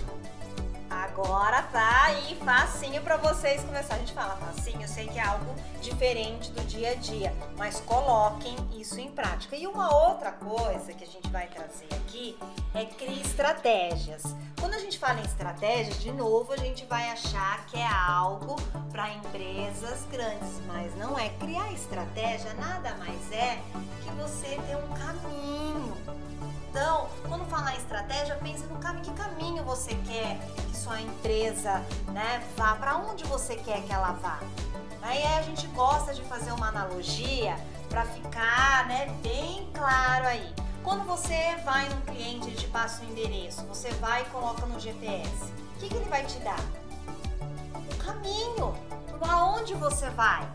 Agora 1.18 1.62
tá 1.62 2.05
aí 2.05 2.37
facinho 2.44 3.00
para 3.00 3.16
vocês 3.16 3.64
começar. 3.64 3.94
A 3.94 3.98
gente 4.00 4.12
fala 4.12 4.37
facinho, 4.37 4.83
eu 4.83 4.87
sei 4.87 5.09
que 5.09 5.18
é 5.18 5.22
algo 5.22 5.55
diferente 5.81 6.50
do 6.50 6.62
dia 6.66 6.90
a 6.90 6.94
dia, 6.94 7.35
mas 7.57 7.81
coloquem 7.81 8.55
isso 8.79 9.00
em 9.00 9.11
prática. 9.11 9.57
E 9.57 9.66
uma 9.66 9.94
outra 9.94 10.31
coisa 10.31 10.92
que 10.92 11.02
a 11.02 11.07
gente 11.07 11.26
vai 11.31 11.46
trazer 11.46 11.88
aqui 11.92 12.38
é 12.74 12.85
criar 12.85 13.12
estratégias. 13.12 14.24
Quando 14.61 14.74
a 14.74 14.79
gente 14.79 14.98
fala 14.98 15.18
em 15.18 15.24
estratégias, 15.24 15.98
de 16.02 16.12
novo, 16.12 16.52
a 16.52 16.59
gente 16.59 16.85
vai 16.85 17.09
achar 17.09 17.64
que 17.64 17.79
é 17.79 17.88
algo 17.88 18.57
para 18.92 19.11
empresas 19.14 20.05
grandes, 20.11 20.61
mas 20.66 20.94
não 20.96 21.18
é. 21.18 21.31
Criar 21.31 21.72
estratégia 21.72 22.52
nada 22.52 22.94
mais 22.96 23.33
é 23.33 23.59
que 24.02 24.11
você 24.11 24.61
ter 24.68 24.76
um 24.76 24.88
caminho 24.88 25.96
então, 26.77 27.09
quando 27.27 27.49
falar 27.49 27.75
em 27.75 27.79
estratégia, 27.79 28.37
pense 28.37 28.62
no 28.67 28.77
caminho, 28.77 29.03
que 29.03 29.11
caminho 29.15 29.65
você 29.65 29.95
quer 29.95 30.39
que 30.69 30.77
sua 30.77 31.01
empresa 31.01 31.83
né, 32.12 32.47
vá, 32.55 32.75
para 32.75 32.99
onde 32.99 33.25
você 33.25 33.57
quer 33.57 33.83
que 33.83 33.91
ela 33.91 34.12
vá. 34.12 34.39
Aí 35.01 35.25
a 35.39 35.41
gente 35.41 35.67
gosta 35.69 36.12
de 36.12 36.21
fazer 36.25 36.53
uma 36.53 36.69
analogia 36.69 37.57
para 37.89 38.05
ficar 38.05 38.87
né, 38.89 39.07
bem 39.23 39.71
claro 39.73 40.27
aí. 40.27 40.55
Quando 40.85 41.07
você 41.07 41.57
vai 41.65 41.89
num 41.89 42.01
cliente 42.03 42.51
e 42.51 42.55
te 42.55 42.67
passa 42.67 43.03
o 43.03 43.09
endereço, 43.09 43.65
você 43.65 43.89
vai 43.93 44.21
e 44.21 44.25
coloca 44.27 44.67
no 44.67 44.79
GPS, 44.79 45.45
o 45.45 45.79
que, 45.79 45.89
que 45.89 45.95
ele 45.95 46.11
vai 46.11 46.27
te 46.27 46.39
dar? 46.41 46.61
O 47.91 48.05
caminho, 48.05 48.75
para 49.19 49.47
onde 49.47 49.73
você 49.73 50.11
vai. 50.11 50.47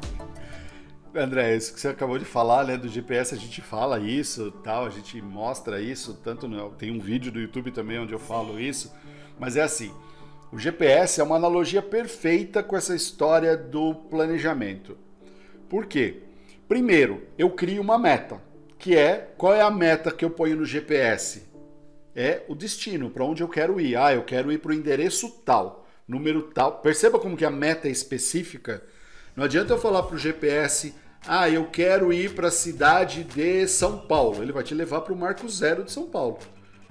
André, 1.13 1.58
isso 1.58 1.74
que 1.74 1.80
você 1.80 1.89
acabou 1.89 2.17
de 2.17 2.24
falar, 2.24 2.65
né, 2.65 2.78
do 2.78 2.88
GPS, 2.88 3.36
a 3.36 3.38
gente 3.38 3.62
fala 3.62 4.00
isso, 4.00 4.50
tal, 4.63 4.86
a 4.86 4.89
gente 4.89 5.21
mostra 5.21 5.82
isso, 5.82 6.13
tanto 6.24 6.47
no, 6.47 6.69
tem 6.71 6.89
um 6.89 7.00
vídeo 7.00 7.32
do 7.32 7.39
YouTube 7.39 7.71
também 7.71 8.00
onde 8.00 8.13
eu 8.13 8.19
falo 8.19 8.60
isso, 8.60 8.93
mas 9.38 9.58
é 9.58 9.62
assim, 9.62 9.91
o 10.52 10.58
GPS 10.58 11.19
é 11.19 11.24
uma 11.24 11.36
analogia 11.36 11.82
perfeita 11.82 12.63
com 12.63 12.78
essa 12.78 12.95
história 12.95 13.58
do 13.58 13.93
planejamento. 13.93 14.97
Por 15.69 15.86
quê? 15.86 16.24
Primeiro, 16.67 17.24
eu 17.38 17.50
crio 17.50 17.82
uma 17.82 17.97
meta, 17.97 18.41
que 18.78 18.95
é 18.95 19.34
qual 19.38 19.54
é 19.54 19.62
a 19.62 19.69
meta 19.69 20.12
que 20.12 20.24
eu 20.24 20.30
ponho 20.30 20.56
no 20.56 20.65
GPS? 20.65 21.43
É 22.15 22.43
o 22.47 22.56
destino, 22.56 23.10
para 23.10 23.26
onde 23.26 23.43
eu 23.43 23.47
quero 23.47 23.80
ir. 23.80 23.95
Ah, 23.95 24.13
eu 24.13 24.24
quero 24.24 24.52
ir 24.52 24.58
para 24.60 24.71
o 24.71 24.74
endereço 24.74 25.30
tal, 25.45 25.88
número 26.08 26.43
tal. 26.54 26.80
Perceba 26.80 27.19
como 27.19 27.38
que 27.38 27.45
a 27.45 27.52
meta 27.52 27.88
é 27.88 27.91
específica 27.91 28.84
não 29.36 29.46
adianta 29.46 29.74
eu 29.74 29.80
falar 29.80 30.04
para 30.04 30.15
o 30.15 30.20
GPS, 30.20 30.94
ah, 31.28 31.50
eu 31.50 31.65
quero 31.65 32.12
ir 32.12 32.34
para 32.34 32.48
a 32.48 32.52
cidade 32.52 33.24
de 33.24 33.67
São 33.67 33.98
Paulo. 33.98 34.41
Ele 34.41 34.52
vai 34.52 34.63
te 34.63 34.74
levar 34.74 35.02
para 35.02 35.13
o 35.13 35.17
marco 35.17 35.48
zero 35.48 35.84
de 35.84 35.91
São 35.91 36.08
Paulo. 36.08 36.39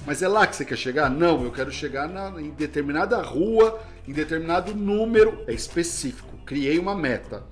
Mas 0.06 0.22
é 0.22 0.28
lá 0.28 0.46
que 0.46 0.56
você 0.56 0.64
quer 0.64 0.78
chegar? 0.78 1.10
Não, 1.10 1.42
eu 1.42 1.50
quero 1.50 1.70
chegar 1.70 2.08
na, 2.08 2.40
em 2.40 2.50
determinada 2.50 3.20
rua, 3.20 3.80
em 4.06 4.12
determinado 4.12 4.74
número. 4.74 5.44
É 5.46 5.52
específico. 5.52 6.38
Criei 6.46 6.78
uma 6.78 6.94
meta. 6.94 7.42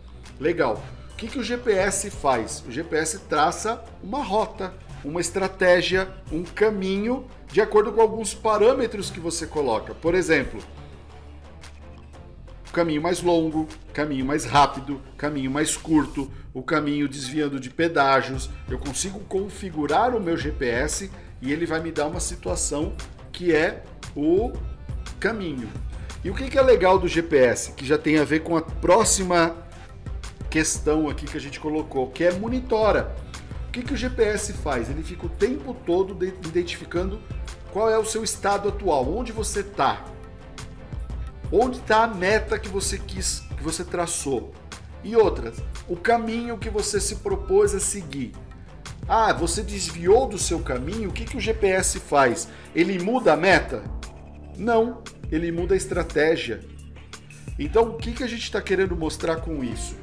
Legal. 0.40 0.82
O 1.12 1.16
que, 1.16 1.26
que 1.26 1.38
o 1.38 1.42
GPS 1.42 2.10
faz? 2.10 2.64
O 2.66 2.70
GPS 2.70 3.18
traça 3.28 3.82
uma 4.02 4.22
rota, 4.22 4.72
uma 5.04 5.20
estratégia, 5.20 6.08
um 6.30 6.44
caminho 6.44 7.26
de 7.48 7.60
acordo 7.60 7.92
com 7.92 8.00
alguns 8.00 8.34
parâmetros 8.34 9.10
que 9.10 9.20
você 9.20 9.46
coloca. 9.46 9.94
Por 9.94 10.14
exemplo, 10.14 10.62
caminho 12.78 13.02
mais 13.02 13.20
longo, 13.20 13.66
caminho 13.92 14.24
mais 14.24 14.44
rápido, 14.44 15.00
caminho 15.16 15.50
mais 15.50 15.76
curto, 15.76 16.30
o 16.54 16.62
caminho 16.62 17.08
desviando 17.08 17.58
de 17.58 17.70
pedágios. 17.70 18.48
Eu 18.70 18.78
consigo 18.78 19.18
configurar 19.24 20.14
o 20.14 20.20
meu 20.20 20.36
GPS 20.36 21.10
e 21.42 21.52
ele 21.52 21.66
vai 21.66 21.80
me 21.80 21.90
dar 21.90 22.06
uma 22.06 22.20
situação 22.20 22.92
que 23.32 23.52
é 23.52 23.82
o 24.14 24.52
caminho. 25.18 25.68
E 26.22 26.30
o 26.30 26.34
que 26.34 26.56
é 26.56 26.62
legal 26.62 27.00
do 27.00 27.08
GPS, 27.08 27.72
que 27.72 27.84
já 27.84 27.98
tem 27.98 28.16
a 28.16 28.24
ver 28.24 28.44
com 28.44 28.56
a 28.56 28.62
próxima 28.62 29.56
questão 30.48 31.08
aqui 31.08 31.26
que 31.26 31.36
a 31.36 31.40
gente 31.40 31.58
colocou, 31.58 32.08
que 32.10 32.22
é 32.22 32.32
monitora. 32.32 33.12
O 33.66 33.72
que, 33.72 33.82
que 33.82 33.94
o 33.94 33.96
GPS 33.96 34.52
faz? 34.52 34.88
Ele 34.88 35.02
fica 35.02 35.26
o 35.26 35.28
tempo 35.28 35.74
todo 35.84 36.16
identificando 36.24 37.20
qual 37.72 37.90
é 37.90 37.98
o 37.98 38.04
seu 38.04 38.22
estado 38.22 38.68
atual, 38.68 39.12
onde 39.12 39.32
você 39.32 39.60
está, 39.60 40.04
Onde 41.50 41.78
está 41.78 42.04
a 42.04 42.08
meta 42.08 42.58
que 42.58 42.68
você 42.68 42.98
quis, 42.98 43.40
que 43.56 43.62
você 43.62 43.82
traçou? 43.82 44.52
E 45.02 45.16
outras, 45.16 45.56
o 45.88 45.96
caminho 45.96 46.58
que 46.58 46.68
você 46.68 47.00
se 47.00 47.16
propôs 47.16 47.74
a 47.74 47.80
seguir. 47.80 48.32
Ah, 49.08 49.32
você 49.32 49.62
desviou 49.62 50.28
do 50.28 50.38
seu 50.38 50.60
caminho, 50.60 51.08
o 51.08 51.12
que, 51.12 51.24
que 51.24 51.36
o 51.36 51.40
GPS 51.40 51.98
faz? 51.98 52.48
Ele 52.74 52.98
muda 52.98 53.32
a 53.32 53.36
meta? 53.36 53.82
Não, 54.58 55.02
ele 55.32 55.50
muda 55.50 55.72
a 55.72 55.76
estratégia. 55.76 56.60
Então, 57.58 57.84
o 57.84 57.94
que, 57.94 58.12
que 58.12 58.22
a 58.22 58.26
gente 58.26 58.42
está 58.42 58.60
querendo 58.60 58.94
mostrar 58.94 59.36
com 59.36 59.64
isso? 59.64 59.96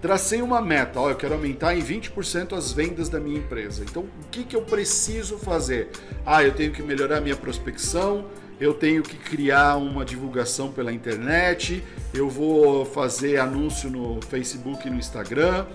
Tracei 0.00 0.42
uma 0.42 0.60
meta, 0.60 1.00
ó, 1.00 1.10
eu 1.10 1.16
quero 1.16 1.34
aumentar 1.34 1.74
em 1.76 1.82
20% 1.82 2.56
as 2.56 2.72
vendas 2.72 3.08
da 3.08 3.18
minha 3.18 3.38
empresa. 3.38 3.84
Então, 3.84 4.02
o 4.02 4.28
que, 4.30 4.44
que 4.44 4.56
eu 4.56 4.62
preciso 4.62 5.38
fazer? 5.38 5.90
Ah, 6.24 6.42
eu 6.42 6.52
tenho 6.52 6.72
que 6.72 6.82
melhorar 6.82 7.20
minha 7.20 7.36
prospecção, 7.36 8.26
eu 8.60 8.74
tenho 8.74 9.02
que 9.02 9.16
criar 9.16 9.76
uma 9.76 10.04
divulgação 10.04 10.72
pela 10.72 10.92
internet, 10.92 11.84
eu 12.12 12.28
vou 12.28 12.84
fazer 12.84 13.38
anúncio 13.38 13.88
no 13.88 14.20
Facebook 14.22 14.86
e 14.86 14.90
no 14.90 14.96
Instagram, 14.96 15.66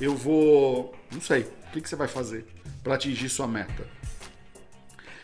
eu 0.00 0.14
vou. 0.14 0.94
Não 1.10 1.20
sei. 1.20 1.42
O 1.42 1.72
que, 1.72 1.80
que 1.80 1.88
você 1.88 1.96
vai 1.96 2.08
fazer 2.08 2.46
para 2.82 2.94
atingir 2.94 3.28
sua 3.28 3.46
meta? 3.46 3.86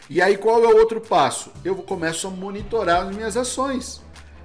E 0.08 0.20
aí, 0.20 0.36
qual 0.36 0.62
é 0.64 0.68
o 0.68 0.76
outro 0.76 1.00
passo? 1.00 1.52
Eu 1.64 1.76
começo 1.76 2.26
a 2.26 2.30
monitorar 2.30 3.06
as 3.06 3.14
minhas 3.14 3.36
ações. 3.36 4.02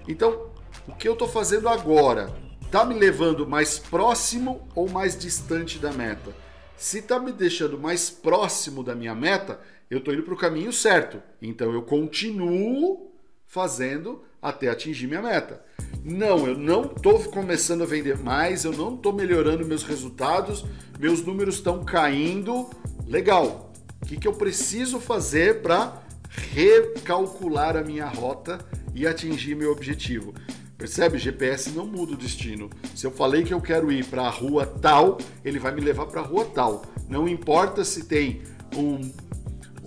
Então, 0.08 0.50
o 0.88 0.96
que 0.96 1.08
eu 1.08 1.14
estou 1.14 1.28
fazendo 1.28 1.68
agora 1.68 2.34
está 2.62 2.86
me 2.86 2.94
levando 2.94 3.48
mais 3.48 3.80
próximo 3.80 4.68
ou 4.76 4.90
mais 4.90 5.18
distante 5.18 5.80
da 5.80 5.92
meta? 5.92 6.34
Se 6.78 7.00
está 7.00 7.20
me 7.20 7.32
deixando 7.32 7.78
mais 7.78 8.10
próximo 8.10 8.84
da 8.84 8.94
minha 8.94 9.16
meta, 9.16 9.60
eu 9.90 10.00
estou 10.00 10.14
indo 10.14 10.24
para 10.24 10.34
o 10.34 10.38
caminho 10.38 10.72
certo. 10.74 11.22
Então 11.42 11.72
eu 11.74 11.82
continuo 11.82 13.12
fazendo 13.46 14.24
até 14.42 14.70
atingir 14.70 15.08
minha 15.08 15.22
meta. 15.22 15.64
Não, 16.04 16.48
eu 16.48 16.58
não 16.58 16.84
estou 16.84 17.20
começando 17.26 17.84
a 17.84 17.86
vender 17.86 18.18
mais, 18.18 18.64
eu 18.64 18.72
não 18.72 18.96
estou 18.96 19.14
melhorando 19.14 19.66
meus 19.66 19.84
resultados, 19.84 20.66
meus 21.00 21.24
números 21.24 21.56
estão 21.56 21.84
caindo. 21.84 22.70
Legal. 23.06 23.74
O 24.02 24.06
que, 24.06 24.18
que 24.18 24.28
eu 24.28 24.34
preciso 24.34 25.00
fazer 25.00 25.62
para 25.62 26.04
recalcular 26.54 27.76
a 27.76 27.84
minha 27.84 28.06
rota 28.06 28.60
e 28.94 29.08
atingir 29.08 29.56
meu 29.56 29.72
objetivo? 29.72 30.34
Percebe? 30.78 31.18
GPS 31.18 31.72
não 31.72 31.88
muda 31.88 32.14
o 32.14 32.18
destino. 32.18 32.70
Se 32.94 33.08
eu 33.08 33.12
falei 33.12 33.44
que 33.44 33.54
eu 33.54 33.60
quero 33.60 33.92
ir 33.92 34.06
para 34.06 34.24
a 34.24 34.30
rua 34.30 34.66
tal, 34.66 35.18
ele 35.44 35.58
vai 35.58 35.74
me 35.74 35.82
levar 35.82 36.06
para 36.06 36.22
a 36.22 36.24
rua 36.24 36.46
tal. 36.46 36.86
Não 37.10 37.28
importa 37.28 37.84
se 37.84 38.06
tem 38.06 38.44
um 38.76 39.12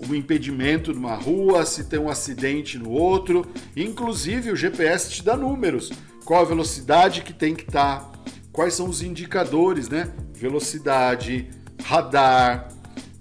um 0.09 0.15
impedimento 0.15 0.93
numa 0.93 1.15
rua, 1.15 1.65
se 1.67 1.85
tem 1.85 1.99
um 1.99 2.09
acidente 2.09 2.79
no 2.79 2.91
outro. 2.91 3.47
Inclusive 3.77 4.51
o 4.51 4.57
GPS 4.57 5.11
te 5.11 5.25
dá 5.25 5.37
números. 5.37 5.93
Qual 6.25 6.41
a 6.41 6.45
velocidade 6.45 7.23
que 7.23 7.33
tem 7.33 7.55
que 7.55 7.65
estar, 7.65 8.01
tá, 8.01 8.13
quais 8.53 8.75
são 8.75 8.89
os 8.89 9.03
indicadores, 9.03 9.89
né? 9.89 10.13
Velocidade, 10.33 11.51
radar, 11.83 12.69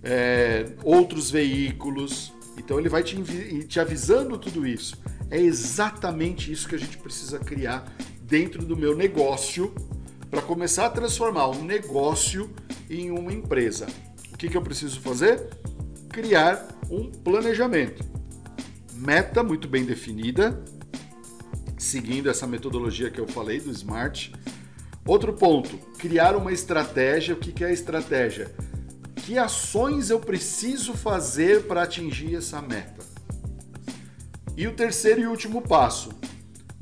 é, 0.04 0.68
outros 0.84 1.30
veículos. 1.32 2.34
Então 2.58 2.80
ele 2.80 2.89
vai 2.89 3.04
te, 3.04 3.18
te 3.68 3.80
avisando 3.80 4.38
tudo 4.38 4.65
isso. 4.65 4.98
É 5.30 5.39
exatamente 5.39 6.52
isso 6.52 6.68
que 6.68 6.76
a 6.76 6.80
gente 6.80 6.98
precisa 6.98 7.39
criar 7.39 7.92
dentro 8.22 8.65
do 8.65 8.76
meu 8.76 8.96
negócio 8.96 9.74
para 10.30 10.42
começar 10.42 10.86
a 10.86 10.89
transformar 10.89 11.50
um 11.50 11.63
negócio 11.63 12.50
em 12.89 13.12
uma 13.12 13.34
empresa. 13.34 13.88
O 14.32 14.38
que, 14.38 14.48
que 14.48 14.56
eu 14.56 14.62
preciso 14.62 15.00
fazer? 15.02 15.50
Criar 16.10 16.67
um 16.89 17.10
planejamento. 17.10 18.04
meta 18.93 19.41
muito 19.43 19.67
bem 19.67 19.86
definida, 19.86 20.62
seguindo 21.78 22.30
essa 22.30 22.45
metodologia 22.45 23.10
que 23.10 23.19
eu 23.19 23.28
falei 23.28 23.60
do 23.60 23.72
SMART. 23.72 24.32
Outro 25.06 25.34
ponto, 25.34 25.78
criar 25.98 26.36
uma 26.36 26.52
estratégia. 26.52 27.34
O 27.34 27.38
que 27.38 27.63
é 27.63 27.67
a 27.67 27.72
estratégia? 27.72 28.54
Que 29.15 29.38
ações 29.38 30.10
eu 30.10 30.19
preciso 30.19 30.93
fazer 30.93 31.63
para 31.63 31.84
atingir 31.84 32.36
essa 32.36 32.62
meta? 32.62 33.06
E 34.58 34.67
o 34.67 34.74
terceiro 34.74 35.22
e 35.22 35.28
último 35.28 35.62
passo, 35.62 36.10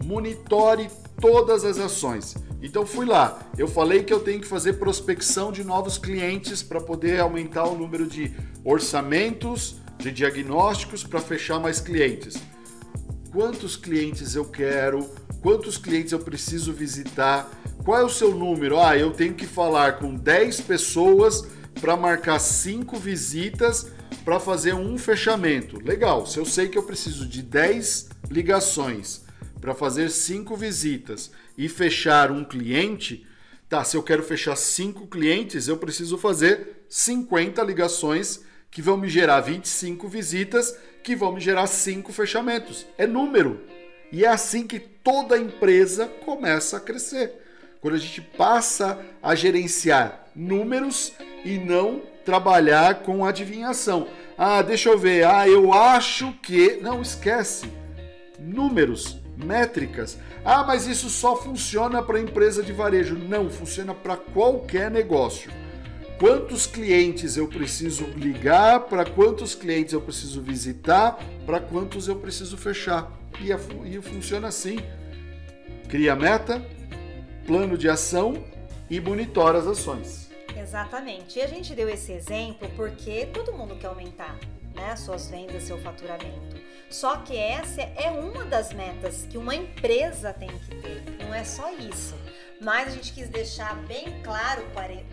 monitore 0.04 0.90
todas 1.22 1.64
as 1.64 1.78
ações. 1.78 2.36
Então 2.62 2.86
fui 2.86 3.06
lá, 3.06 3.40
eu 3.58 3.68
falei 3.68 4.04
que 4.04 4.12
eu 4.12 4.20
tenho 4.20 4.42
que 4.42 4.48
fazer 4.48 4.74
prospecção 4.74 5.52
de 5.52 5.64
novos 5.64 5.98
clientes 5.98 6.64
para 6.64 6.82
poder 6.82 7.20
aumentar 7.20 7.66
o 7.66 7.78
número 7.78 8.08
de 8.08 8.34
orçamentos, 8.64 9.78
de 10.00 10.12
diagnósticos 10.12 11.04
para 11.04 11.20
fechar 11.20 11.60
mais 11.60 11.80
clientes. 11.80 12.36
Quantos 13.32 13.76
clientes 13.76 14.36
eu 14.36 14.46
quero? 14.46 15.08
Quantos 15.42 15.78
clientes 15.78 16.12
eu 16.12 16.20
preciso 16.20 16.74
visitar? 16.74 17.50
Qual 17.86 18.00
é 18.00 18.04
o 18.04 18.10
seu 18.10 18.34
número? 18.34 18.80
Ah, 18.80 18.98
eu 18.98 19.12
tenho 19.12 19.36
que 19.36 19.46
falar 19.46 20.00
com 20.00 20.16
10 20.16 20.62
pessoas 20.62 21.48
para 21.80 21.96
marcar 21.96 22.40
5 22.40 22.98
visitas 22.98 23.92
para 24.26 24.40
fazer 24.40 24.74
um 24.74 24.98
fechamento. 24.98 25.80
Legal, 25.84 26.26
se 26.26 26.40
eu 26.40 26.46
sei 26.46 26.68
que 26.68 26.78
eu 26.78 26.84
preciso 26.84 27.28
de 27.28 27.44
10 27.44 28.10
ligações 28.32 29.22
para 29.62 29.74
fazer 29.76 30.10
5 30.10 30.56
visitas 30.56 31.32
e 31.58 31.68
fechar 31.68 32.32
um 32.32 32.44
cliente, 32.44 33.26
tá, 33.68 33.84
se 33.84 33.98
eu 33.98 34.04
quero 34.04 34.22
fechar 34.22 34.56
5 34.56 35.08
clientes, 35.08 35.68
eu 35.68 35.78
preciso 35.78 36.18
fazer 36.18 36.86
50 36.88 37.62
ligações 37.64 38.42
que 38.70 38.82
vão 38.82 38.98
me 38.98 39.10
gerar 39.10 39.42
25 39.42 40.08
visitas, 40.08 40.78
que 41.04 41.16
vão 41.16 41.34
me 41.34 41.40
gerar 41.40 41.68
5 41.68 42.14
fechamentos. 42.14 42.86
É 42.98 43.08
número. 43.08 43.62
E 44.12 44.24
é 44.24 44.28
assim 44.28 44.68
que 44.68 44.80
toda 44.80 45.38
empresa 45.38 46.06
começa 46.06 46.78
a 46.78 46.80
crescer. 46.80 47.34
Quando 47.82 47.96
a 47.96 48.00
gente 48.00 48.22
passa 48.22 49.00
a 49.22 49.36
gerenciar 49.36 50.28
números 50.36 51.14
e 51.44 51.58
não 51.58 52.02
trabalhar 52.24 53.04
com 53.04 53.26
adivinhação. 53.26 54.08
Ah, 54.38 54.62
deixa 54.62 54.90
eu 54.90 54.98
ver. 54.98 55.26
Ah, 55.26 55.48
eu 55.48 55.74
acho 55.74 56.32
que. 56.44 56.78
Não, 56.82 57.02
esquece. 57.02 57.72
Números, 58.40 59.18
métricas. 59.38 60.18
Ah, 60.44 60.64
mas 60.64 60.88
isso 60.88 61.10
só 61.10 61.36
funciona 61.36 62.02
para 62.02 62.20
empresa 62.20 62.64
de 62.64 62.74
varejo. 62.74 63.16
Não, 63.16 63.50
funciona 63.50 63.94
para 63.94 64.18
qualquer 64.18 64.92
negócio 64.92 65.52
quantos 66.20 66.66
clientes 66.66 67.38
eu 67.38 67.48
preciso 67.48 68.06
ligar, 68.16 68.82
para 68.82 69.06
quantos 69.06 69.56
clientes 69.56 69.94
eu 69.94 70.02
preciso 70.02 70.42
visitar, 70.42 71.18
para 71.46 71.60
quantos 71.60 72.08
eu 72.08 72.16
preciso 72.16 72.58
fechar. 72.58 73.12
E, 73.40 73.52
a, 73.54 73.60
e 73.86 74.02
funciona 74.02 74.48
assim: 74.48 74.78
cria 75.88 76.16
meta, 76.16 76.66
plano 77.46 77.78
de 77.78 77.88
ação 77.88 78.44
e 78.90 79.00
monitora 79.00 79.60
as 79.60 79.68
ações. 79.68 80.30
Exatamente. 80.56 81.38
E 81.38 81.42
a 81.42 81.48
gente 81.48 81.76
deu 81.76 81.88
esse 81.88 82.12
exemplo 82.12 82.68
porque 82.76 83.28
todo 83.28 83.54
mundo 83.54 83.76
quer 83.76 83.88
aumentar 83.88 84.38
né, 84.78 84.96
suas 84.96 85.30
vendas, 85.30 85.64
seu 85.64 85.78
faturamento. 85.80 86.56
Só 86.90 87.18
que 87.18 87.36
essa 87.36 87.82
é 87.82 88.10
uma 88.10 88.46
das 88.46 88.72
metas 88.72 89.28
que 89.30 89.38
uma 89.38 89.54
empresa 89.54 90.32
tem 90.32 90.48
que 90.48 90.76
ter. 90.76 91.04
Não 91.20 91.34
é 91.34 91.44
só 91.44 91.70
isso 91.74 92.16
mas 92.60 92.88
a 92.88 92.92
gente 92.92 93.14
quis 93.14 93.30
deixar 93.30 93.76
bem 93.86 94.22
claro 94.24 94.64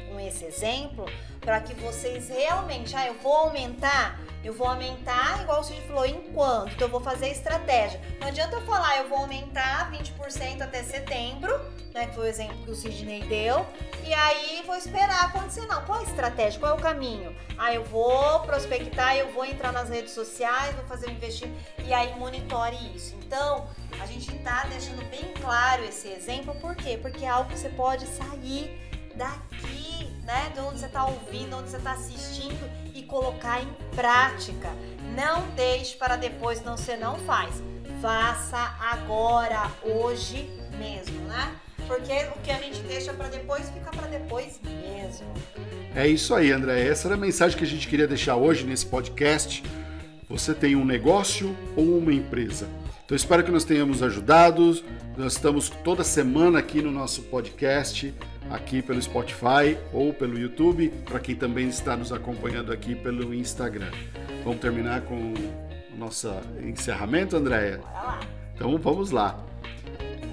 com 0.09 0.20
esse 0.20 0.44
exemplo 0.44 1.07
para 1.40 1.61
que 1.61 1.74
vocês 1.74 2.28
realmente, 2.28 2.96
ah, 2.96 3.07
eu 3.07 3.14
vou 3.14 3.33
aumentar, 3.33 4.18
eu 4.42 4.52
vou 4.52 4.66
aumentar, 4.66 5.42
igual 5.42 5.61
o 5.61 5.64
Cid 5.64 5.80
falou, 5.83 6.07
enquanto, 6.07 6.72
então 6.72 6.87
eu 6.87 6.90
vou 6.90 7.00
fazer 7.00 7.28
estratégia. 7.28 8.00
Não 8.18 8.28
adianta 8.28 8.57
eu 8.57 8.62
falar, 8.62 8.98
eu 8.98 9.09
vou 9.09 9.18
aumentar 9.18 9.92
20% 9.92 10.62
até 10.62 10.83
setembro, 10.83 11.54
né, 11.92 12.07
que 12.07 12.14
foi 12.14 12.24
o 12.24 12.28
exemplo 12.28 12.57
que 12.64 12.70
o 12.70 12.74
Sidney 12.74 13.22
deu, 13.28 13.66
e 14.04 14.12
aí 14.12 14.62
vou 14.66 14.74
esperar 14.74 15.26
acontecer. 15.26 15.66
Não, 15.66 15.85
qual 15.85 16.00
é 16.00 16.00
a 16.00 16.04
estratégia, 16.04 16.59
qual 16.59 16.72
é 16.72 16.74
o 16.74 16.80
caminho? 16.80 17.37
Ah, 17.59 17.74
eu 17.74 17.85
vou 17.85 18.40
prospectar, 18.40 19.16
eu 19.16 19.30
vou 19.33 19.44
entrar 19.44 19.70
nas 19.70 19.90
redes 19.90 20.12
sociais, 20.12 20.74
vou 20.74 20.85
fazer 20.87 21.09
um 21.09 21.12
investimento, 21.12 21.57
e 21.85 21.92
aí 21.92 22.18
monitore 22.18 22.76
isso. 22.94 23.14
Então, 23.16 23.68
a 24.00 24.07
gente 24.07 24.35
está 24.35 24.64
deixando 24.64 25.04
bem 25.11 25.33
claro 25.40 25.85
esse 25.85 26.09
exemplo, 26.09 26.54
por 26.57 26.74
quê? 26.74 26.98
Porque 27.00 27.24
é 27.24 27.28
algo 27.28 27.50
que 27.50 27.59
você 27.59 27.68
pode 27.68 28.07
sair 28.07 28.80
daqui, 29.14 30.11
né, 30.24 30.50
de 30.54 30.61
onde 30.61 30.80
você 30.80 30.87
está 30.87 31.07
ouvindo, 31.07 31.57
onde 31.57 31.70
você 31.70 31.76
está 31.76 31.92
assistindo 31.92 32.70
e 32.94 33.02
colocar 33.02 33.62
em 33.62 33.68
prática. 33.94 34.70
Não 35.14 35.48
deixe 35.54 35.96
para 35.96 36.16
depois, 36.16 36.62
não 36.62 36.76
você 36.76 36.96
não 36.96 37.16
faz. 37.20 37.62
Faça 38.00 38.59
agora, 38.80 39.70
hoje 39.83 40.50
mesmo, 40.78 41.18
né? 41.26 41.54
Porque 41.87 42.12
o 42.35 42.40
que 42.40 42.50
a 42.50 42.59
gente 42.61 42.80
deixa 42.80 43.12
para 43.12 43.28
depois 43.28 43.68
fica 43.70 43.90
para 43.90 44.09
depois 44.09 44.61
mesmo. 44.62 45.33
É 45.94 46.09
isso 46.09 46.35
aí, 46.35 46.50
André. 46.50 46.88
Essa 46.88 47.09
era 47.09 47.14
a 47.14 47.18
mensagem 47.18 47.57
que 47.57 47.64
a 47.64 47.66
gente 47.66 47.87
queria 47.87 48.07
deixar 48.07 48.37
hoje 48.37 48.64
nesse 48.64 48.87
podcast. 48.87 49.62
Você 50.28 50.54
tem 50.54 50.74
um 50.74 50.85
negócio 50.85 51.54
ou 51.76 51.98
uma 51.98 52.12
empresa? 52.12 52.68
Então 53.05 53.14
espero 53.14 53.45
que 53.45 53.51
nós 53.51 53.64
tenhamos 53.64 54.03
ajudado. 54.03 54.83
Nós 55.17 55.35
estamos 55.35 55.69
toda 55.69 56.03
semana 56.03 56.59
aqui 56.59 56.81
no 56.81 56.90
nosso 56.90 57.23
podcast, 57.25 58.14
aqui 58.51 58.81
pelo 58.81 59.01
Spotify 59.01 59.77
ou 59.93 60.12
pelo 60.12 60.38
YouTube, 60.38 60.88
para 61.05 61.21
quem 61.21 61.37
também 61.37 61.69
está 61.69 61.97
nos 61.97 62.12
acompanhando 62.12 62.73
aqui 62.73 62.95
pelo 62.95 63.35
Instagram. 63.35 63.90
Vamos 64.43 64.61
terminar 64.61 65.03
com 65.03 65.35
o 65.35 65.99
nosso 65.99 66.31
encerramento, 66.62 67.37
Andréia? 67.37 67.81
Então 68.55 68.77
vamos 68.79 69.11
lá. 69.11 69.38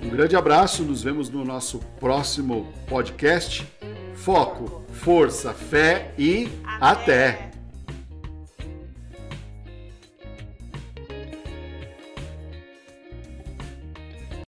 Um 0.02 0.10
grande 0.10 0.36
abraço, 0.36 0.84
nos 0.84 1.04
vemos 1.04 1.30
no 1.30 1.44
nosso 1.44 1.80
próximo 2.00 2.72
podcast. 2.88 3.68
Foco, 4.16 4.84
força, 4.94 5.54
fé 5.54 6.14
e 6.18 6.48
até. 6.80 7.30
até. 7.30 7.61